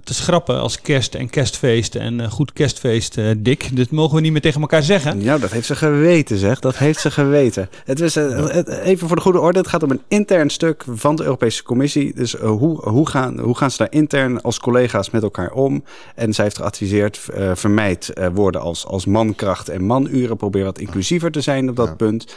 [0.04, 3.76] te schrappen als kerst en kerstfeest en goed kerstfeest, dik.
[3.76, 5.22] Dat mogen we niet meer tegen elkaar zeggen.
[5.22, 6.60] Ja, dat heeft ze geweten, zeg.
[6.60, 7.68] Dat heeft ze geweten.
[7.84, 11.22] Het is, even voor de goede orde, het gaat om een intern stuk van de
[11.22, 12.14] Europese Commissie.
[12.14, 15.84] Dus hoe, hoe, gaan, hoe gaan ze daar intern als collega's met elkaar om?
[16.14, 17.20] En zij heeft geadviseerd,
[17.54, 20.36] vermijd woorden als als mankracht en manuren.
[20.36, 22.36] Probeer wat inclusiever te zijn op dat punt.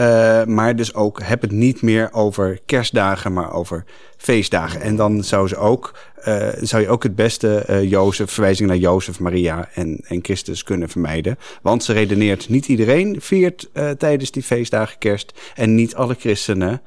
[0.00, 3.84] Uh, maar dus ook heb het niet meer over kerstdagen, maar over
[4.16, 4.80] feestdagen.
[4.80, 5.94] En dan zou, ze ook,
[6.28, 10.62] uh, zou je ook het beste uh, Jozef, verwijzing naar Jozef, Maria en, en Christus
[10.62, 11.38] kunnen vermijden.
[11.62, 15.32] Want ze redeneert, niet iedereen viert tijdens die feestdagen kerst.
[15.54, 16.82] En niet alle christenen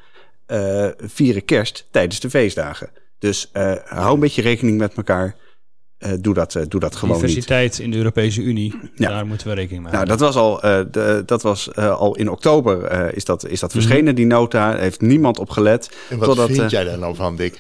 [0.98, 2.90] vieren kerst tijdens de feestdagen.
[3.20, 3.52] Dus
[3.86, 5.36] hou een beetje rekening met elkaar.
[6.00, 7.80] Uh, doe, dat, uh, doe dat gewoon Diversiteit niet.
[7.80, 9.10] in de Europese Unie, ja.
[9.10, 10.18] daar moeten we rekening mee nou, houden.
[10.18, 13.74] Nou, dat was al, uh, de, dat was, al in oktober is dat, is dat
[13.74, 13.88] mm -hmm.
[13.88, 14.76] verschenen, die nota.
[14.76, 15.90] heeft niemand op gelet.
[16.10, 17.60] En wat totdat, vind jij daar nou van, Dick?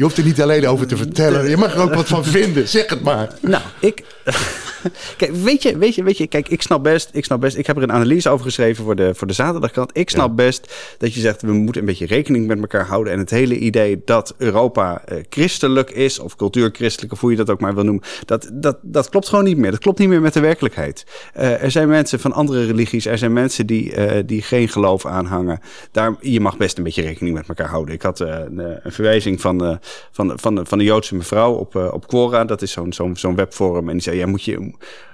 [0.00, 1.48] Je hoeft er niet alleen over te vertellen.
[1.48, 2.68] Je mag er ook wat van vinden.
[2.68, 3.28] Zeg het maar.
[3.40, 4.02] Nou, ik...
[5.16, 7.66] Kijk, weet je, weet je, weet je, kijk, ik snap best, ik snap best, ik
[7.66, 9.90] heb er een analyse over geschreven voor de, voor de zaterdagkrant.
[9.92, 10.34] Ik snap ja.
[10.34, 13.12] best dat je zegt, we moeten een beetje rekening met elkaar houden.
[13.12, 17.50] En het hele idee dat Europa uh, christelijk is, of cultuurchristelijk, of hoe je dat
[17.50, 19.70] ook maar wil noemen, dat, dat, dat klopt gewoon niet meer.
[19.70, 21.06] Dat klopt niet meer met de werkelijkheid.
[21.36, 25.06] Uh, er zijn mensen van andere religies, er zijn mensen die, uh, die geen geloof
[25.06, 25.60] aanhangen.
[25.92, 27.94] Daar, je mag best een beetje rekening met elkaar houden.
[27.94, 29.80] Ik had een, een verwijzing van,
[30.10, 33.36] van, van, de, van de Joodse mevrouw op, op Quora, dat is zo'n zo'n zo'n
[33.36, 33.86] webforum.
[33.86, 34.72] En die zei, ja, moet je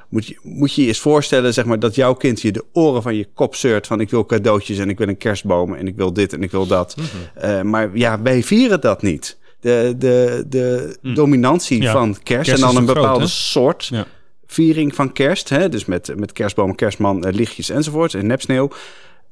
[0.09, 3.03] moet je, moet je je eens voorstellen zeg maar, dat jouw kind je de oren
[3.03, 5.97] van je kop zeurt van ik wil cadeautjes en ik wil een kerstboom en ik
[5.97, 6.97] wil dit en ik wil dat.
[6.97, 7.51] Mm -hmm.
[7.51, 9.39] uh, maar ja, wij vieren dat niet.
[9.61, 11.15] De, de, de mm.
[11.15, 11.93] dominantie ja.
[11.93, 14.07] van kerst, kerst, en dan een bepaalde groot, soort ja.
[14.47, 18.71] viering van kerst, hè, dus met, met kerstboom, kerstman, uh, lichtjes enzovoort en nepsneeuw,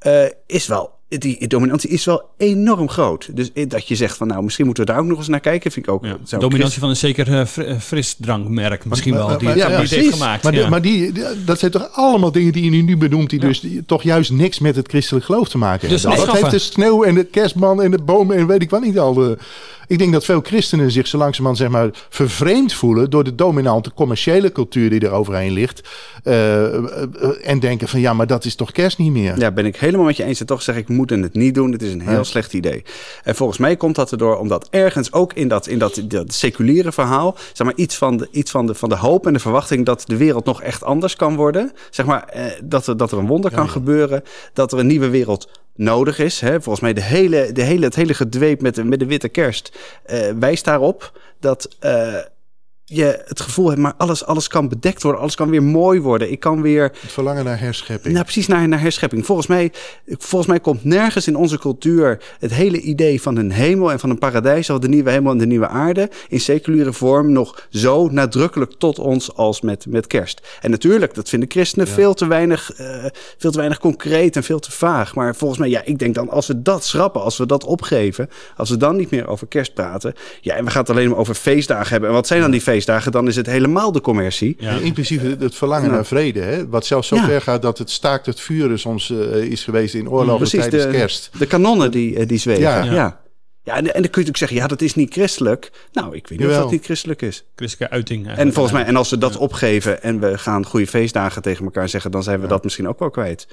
[0.06, 3.36] uh, is wel die dominantie is wel enorm groot.
[3.36, 5.70] Dus dat je zegt van nou, misschien moeten we daar ook nog eens naar kijken,
[5.70, 6.04] vind ik ook.
[6.04, 9.90] Ja, dominantie van een zeker uh, frisdrankmerk misschien maar, wel, die, maar, ja, die het
[9.90, 10.42] heeft gemaakt.
[10.42, 10.68] Maar, ja.
[10.68, 11.12] maar die,
[11.44, 14.58] dat zijn toch allemaal dingen die je nu benoemt, die dus die toch juist niks
[14.58, 16.26] met het christelijk geloof te maken dus hebben.
[16.26, 18.98] Dat heeft de sneeuw en de kerstman en de bomen en weet ik wat niet
[18.98, 19.14] al.
[19.14, 19.38] De,
[19.86, 23.92] ik denk dat veel christenen zich zo langzamerhand zeg maar vervreemd voelen door de dominante
[23.94, 25.88] commerciële cultuur die er overheen ligt.
[26.24, 27.08] Uh, uh,
[27.42, 29.38] en denken van ja, maar dat is toch kerst niet meer.
[29.38, 30.40] Ja, ben ik helemaal met je eens.
[30.40, 31.72] En toch zeg ik, we moeten het niet doen.
[31.72, 32.22] Het is een heel ja.
[32.22, 32.84] slecht idee.
[33.22, 36.92] En volgens mij komt dat erdoor omdat ergens ook in dat, in dat, dat seculiere
[36.92, 39.86] verhaal, zeg maar, iets, van de, iets van, de, van de hoop en de verwachting
[39.86, 41.72] dat de wereld nog echt anders kan worden.
[41.90, 43.72] Zeg maar, eh, dat, er, dat er een wonder ja, kan ja.
[43.72, 44.22] gebeuren.
[44.52, 46.40] Dat er een nieuwe wereld nodig is.
[46.40, 46.52] Hè?
[46.52, 49.78] Volgens mij de hele, de hele, het hele gedweep met de, met de witte kerst
[50.06, 52.14] uh, wijst daarop dat uh,
[52.94, 56.30] je het gevoel hebt, maar alles, alles kan bedekt worden, alles kan weer mooi worden.
[56.30, 56.82] Ik kan weer.
[56.82, 58.12] Het verlangen naar herschepping.
[58.12, 59.26] Nou, precies naar, naar herschepping.
[59.26, 59.72] Volgens mij,
[60.06, 64.10] volgens mij komt nergens in onze cultuur het hele idee van een hemel en van
[64.10, 68.08] een paradijs, of de nieuwe hemel en de nieuwe aarde, in seculiere vorm nog zo
[68.08, 70.58] nadrukkelijk tot ons als met, met kerst.
[70.60, 71.92] En natuurlijk, dat vinden christenen ja.
[71.92, 73.04] veel, te weinig, uh,
[73.38, 75.14] veel te weinig concreet en veel te vaag.
[75.14, 78.30] Maar volgens mij, ja, ik denk dan, als we dat schrappen, als we dat opgeven,
[78.56, 81.18] als we dan niet meer over kerst praten, ja, en we gaan het alleen maar
[81.18, 82.08] over feestdagen hebben.
[82.08, 82.83] En wat zijn dan die feestdagen?
[82.84, 84.56] Feestdagen, dan is het helemaal de commercie.
[84.58, 84.78] Ja.
[84.78, 85.94] Inclusief het verlangen ja.
[85.94, 86.40] naar vrede.
[86.40, 86.68] Hè?
[86.68, 87.24] Wat zelfs zo ja.
[87.24, 90.84] ver gaat dat het staakt het vuren soms uh, is geweest in oorlogen Precies, tijdens
[90.84, 91.30] de, kerst.
[91.38, 92.62] De kanonnen die, die zweven.
[92.62, 92.82] Ja.
[92.84, 93.22] ja.
[93.62, 95.70] Ja, en, en dan kun je natuurlijk zeggen, ja, dat is niet christelijk.
[95.92, 96.56] Nou, ik weet niet Jawel.
[96.56, 97.44] of dat niet christelijk is.
[97.56, 98.28] Christelijke uiting.
[98.28, 99.38] En volgens mij, en als we dat ja.
[99.38, 102.48] opgeven en we gaan goede feestdagen tegen elkaar zeggen, dan zijn we ja.
[102.48, 103.48] dat misschien ook wel kwijt.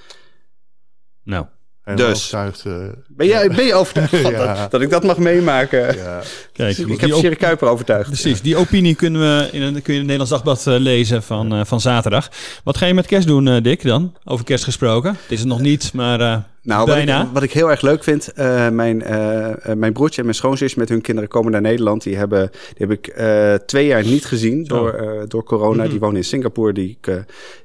[1.23, 1.45] Nou,
[1.83, 2.73] dus, overtuigd, uh,
[3.07, 4.29] ben, jij, ben je overtuigd ja.
[4.29, 5.95] dat, dat, ik dat mag meemaken?
[5.95, 6.21] Ja.
[6.53, 8.07] Kijk, ik heb Sjerry Kuiper overtuigd.
[8.07, 11.23] Precies, die opinie kunnen we in een, kun je in het Nederlands Dagblad uh, lezen
[11.23, 12.29] van, uh, van zaterdag.
[12.63, 14.15] Wat ga je met kerst doen, Dick, dan?
[14.23, 15.11] Over kerst gesproken.
[15.11, 16.87] Het is het nog niet, maar nou.
[16.87, 18.33] Wat ik, wat ik, heel erg leuk vind,
[18.71, 19.03] mijn,
[19.77, 22.03] mijn broertje en mijn schoonzus met hun kinderen komen naar Nederland.
[22.03, 23.15] Die, hebben, die heb ik
[23.65, 25.73] twee jaar niet gezien door, door corona.
[25.73, 25.89] Mm -hmm.
[25.89, 26.97] Die wonen in Singapore, die,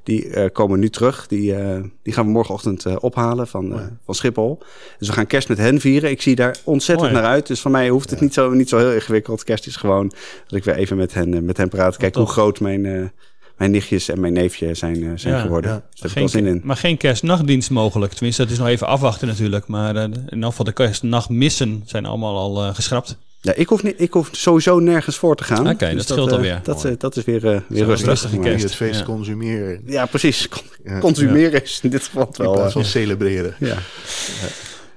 [0.02, 1.26] die komen nu terug.
[1.26, 1.54] Die,
[2.02, 4.58] die gaan we morgenochtend ophalen van, van Schiphol.
[4.98, 6.10] Dus we gaan kerst met hen vieren.
[6.10, 7.22] Ik zie daar ontzettend Mooi.
[7.22, 7.46] naar uit.
[7.46, 8.24] Dus voor mij hoeft het ja.
[8.24, 9.44] niet, zo, niet zo heel ingewikkeld.
[9.44, 10.12] Kerst is gewoon
[10.46, 11.96] dat ik weer even met hen, met hen praat.
[11.96, 13.12] Kijk hoe groot mijn,
[13.56, 15.70] mijn nichtjes en mijn neefje zijn, eh, zijn Ja, geworden.
[15.70, 15.76] ja.
[15.90, 16.60] Dus daar heb ik wel Geen, zin in.
[16.64, 18.12] maar geen kerstnachtdienst mogelijk.
[18.12, 19.66] Tenminste, dat is nog even afwachten natuurlijk.
[19.66, 23.16] Maar eh, in elk geval de kerstnachtmissen zijn allemaal al eh, geschrapt.
[23.40, 25.68] Ja, ik, hoef niet, ik hoef sowieso nergens voor te gaan.
[25.68, 26.60] Oké, dat scheelt eh, alweer.
[26.62, 28.40] Dat, eh, dat is weer, eh, weer een rustig.
[28.40, 28.62] kerst.
[28.62, 29.04] het feest Ja.
[29.04, 29.82] consumeren.
[29.86, 30.48] Ja, precies.
[30.48, 30.98] Con- Ja.
[30.98, 32.52] Consumeren is in dit geval In wel...
[32.52, 33.54] plaats eh, van celebreren.
[33.58, 33.76] ja.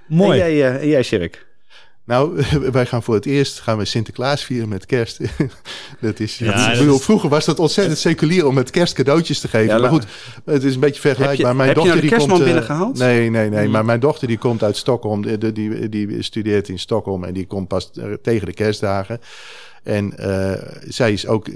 [0.08, 0.40] Mooi.
[0.40, 1.48] En jij, eh, en jij Sjerk?
[2.10, 2.42] Nou,
[2.72, 5.20] wij gaan voor het eerst gaan we Sinterklaas vieren met kerst.
[6.02, 9.40] dat is, Ja, dat bedoel, is- vroeger was dat ontzettend seculier om met kerst cadeautjes
[9.40, 9.76] te geven.
[9.76, 10.06] Ja, maar goed,
[10.46, 11.48] het is een beetje vergelijkbaar.
[11.48, 12.98] Heb je- mijn heb je dochter nou die kerstman komt, eh, binnengehaald?
[12.98, 13.64] Nee, nee, nee.
[13.64, 13.72] Hmm.
[13.72, 15.22] Maar mijn dochter die komt uit Stockholm.
[15.22, 19.20] Die, die, die studeert in Stockholm en die komt pas eh, tegen de kerstdagen.
[19.84, 21.48] En eh, zij is ook,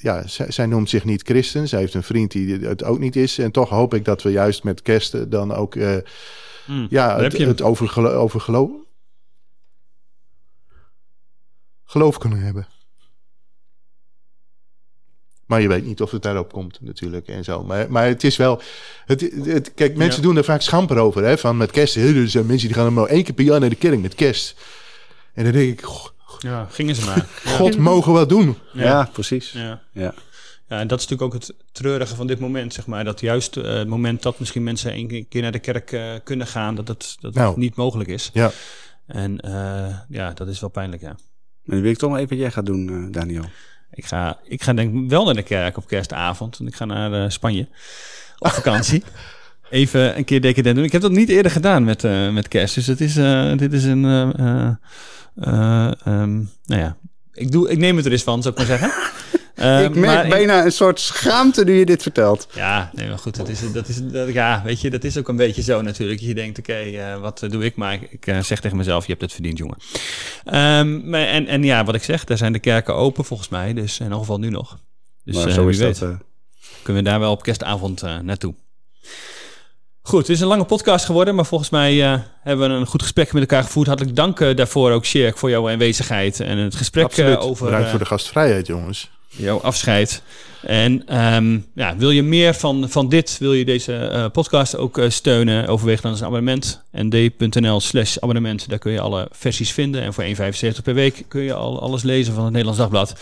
[0.00, 1.68] ja, zij, zij noemt zich niet christen.
[1.68, 3.38] Zij heeft een vriend die het ook niet is.
[3.38, 5.90] En toch hoop ik dat we juist met kerst dan ook, eh,
[6.66, 8.48] Hm, ja, het, het over geloof,
[11.92, 12.66] geloof kunnen hebben.
[15.46, 17.64] Maar je weet niet of het daarop komt natuurlijk en zo.
[17.64, 18.60] Maar, maar het is wel...
[19.06, 20.26] Het, het, kijk, mensen Ja.
[20.28, 21.24] doen er vaak schamper over.
[21.24, 21.94] Hè, van met kerst.
[21.94, 24.14] hè, Er zijn mensen die gaan maar één keer per jaar naar de kerk met
[24.14, 24.60] kerst.
[25.34, 25.84] En dan denk ik...
[25.84, 26.06] "Goh,
[26.38, 27.28] Ja, gingen ze maar.
[27.44, 27.50] Ja.
[27.56, 28.56] God mogen wat doen.
[28.72, 29.52] Ja, precies.
[29.52, 29.82] Ja.
[29.92, 30.14] Ja.
[30.68, 33.04] Ja, en dat is natuurlijk ook het treurige van dit moment, zeg maar.
[33.04, 36.46] Dat juist eh, het moment dat misschien mensen één keer naar de kerk eh, kunnen
[36.46, 37.58] gaan, dat het, dat het Nou.
[37.58, 38.30] niet mogelijk is.
[38.32, 38.50] Ja.
[39.06, 41.16] En eh, ja, dat is wel pijnlijk, ja.
[41.72, 43.44] En dan wil ik toch nog even wat jij gaat doen, eh, Daniel.
[43.92, 46.58] Ik ga, ik ga denk ik wel naar de kerk op kerstavond.
[46.58, 47.68] Want ik ga naar eh, Spanje
[48.38, 49.02] op vakantie.
[49.70, 50.84] Even een keer decadent doen.
[50.84, 52.74] Ik heb dat niet eerder gedaan met, eh, met kerst.
[52.74, 53.14] Dus het is,
[53.58, 54.04] dit is een...
[54.04, 54.72] eh, eh,
[55.34, 56.96] eh, ehm, nou ja,
[57.32, 58.92] ik, doe, ik neem het er eens van, zou ik maar zeggen.
[59.54, 62.48] Eh, ik merk maar bijna een soort schaamte nu je dit vertelt.
[62.54, 65.28] Ja, nee, maar goed, dat is, dat is, dat, ja, weet je, dat is ook
[65.28, 66.20] een beetje zo natuurlijk.
[66.20, 67.76] Je denkt, oké, eh, wat eh, doe ik?
[67.76, 69.76] Maar ik, ik eh, zeg tegen mezelf, je hebt het verdiend, jongen.
[70.44, 73.72] Ehm, maar, en, en ja, wat ik zeg, daar zijn de kerken open volgens mij.
[73.72, 74.78] Dus in elk geval nu nog.
[75.24, 76.16] Dus maar eh, zo wie is weet, dat.
[76.82, 78.54] kunnen we daar wel op kerstavond eh, naartoe.
[80.02, 83.02] Goed, het is een lange podcast geworden, maar volgens mij eh, hebben we een goed
[83.02, 83.86] gesprek met elkaar gevoerd.
[83.86, 87.38] Hartelijk dank daarvoor ook, Sjerk, voor jouw aanwezigheid en het gesprek Absoluut.
[87.38, 87.64] over...
[87.64, 89.10] Bedankt voor de gastvrijheid, jongens.
[89.36, 90.22] Jouw afscheid.
[90.62, 94.98] En ehm, ja, wil je meer van, van dit, wil je deze eh, podcast ook
[94.98, 96.82] eh, steunen, overweeg dan een abonnement.
[96.92, 100.02] nd.nl slash abonnement, daar kun je alle versies vinden.
[100.02, 100.30] En voor 1,75
[100.82, 103.14] per week kun je al alles lezen van het Nederlands Dagblad.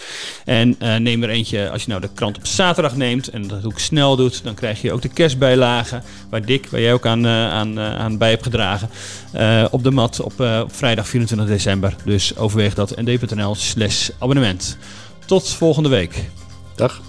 [0.44, 3.64] En eh, neem er eentje, als je nou de krant op zaterdag neemt en dat
[3.64, 7.26] ook snel doet, dan krijg je ook de kerstbijlagen, waar Dick, waar jij ook aan,
[7.26, 8.90] aan, aan bij hebt gedragen,
[9.70, 11.96] op de mat op, op vrijdag 24 december.
[12.04, 14.78] Dus overweeg dat nd.nl slash abonnement.
[15.30, 16.30] Tot volgende week.
[16.74, 17.00] Dag.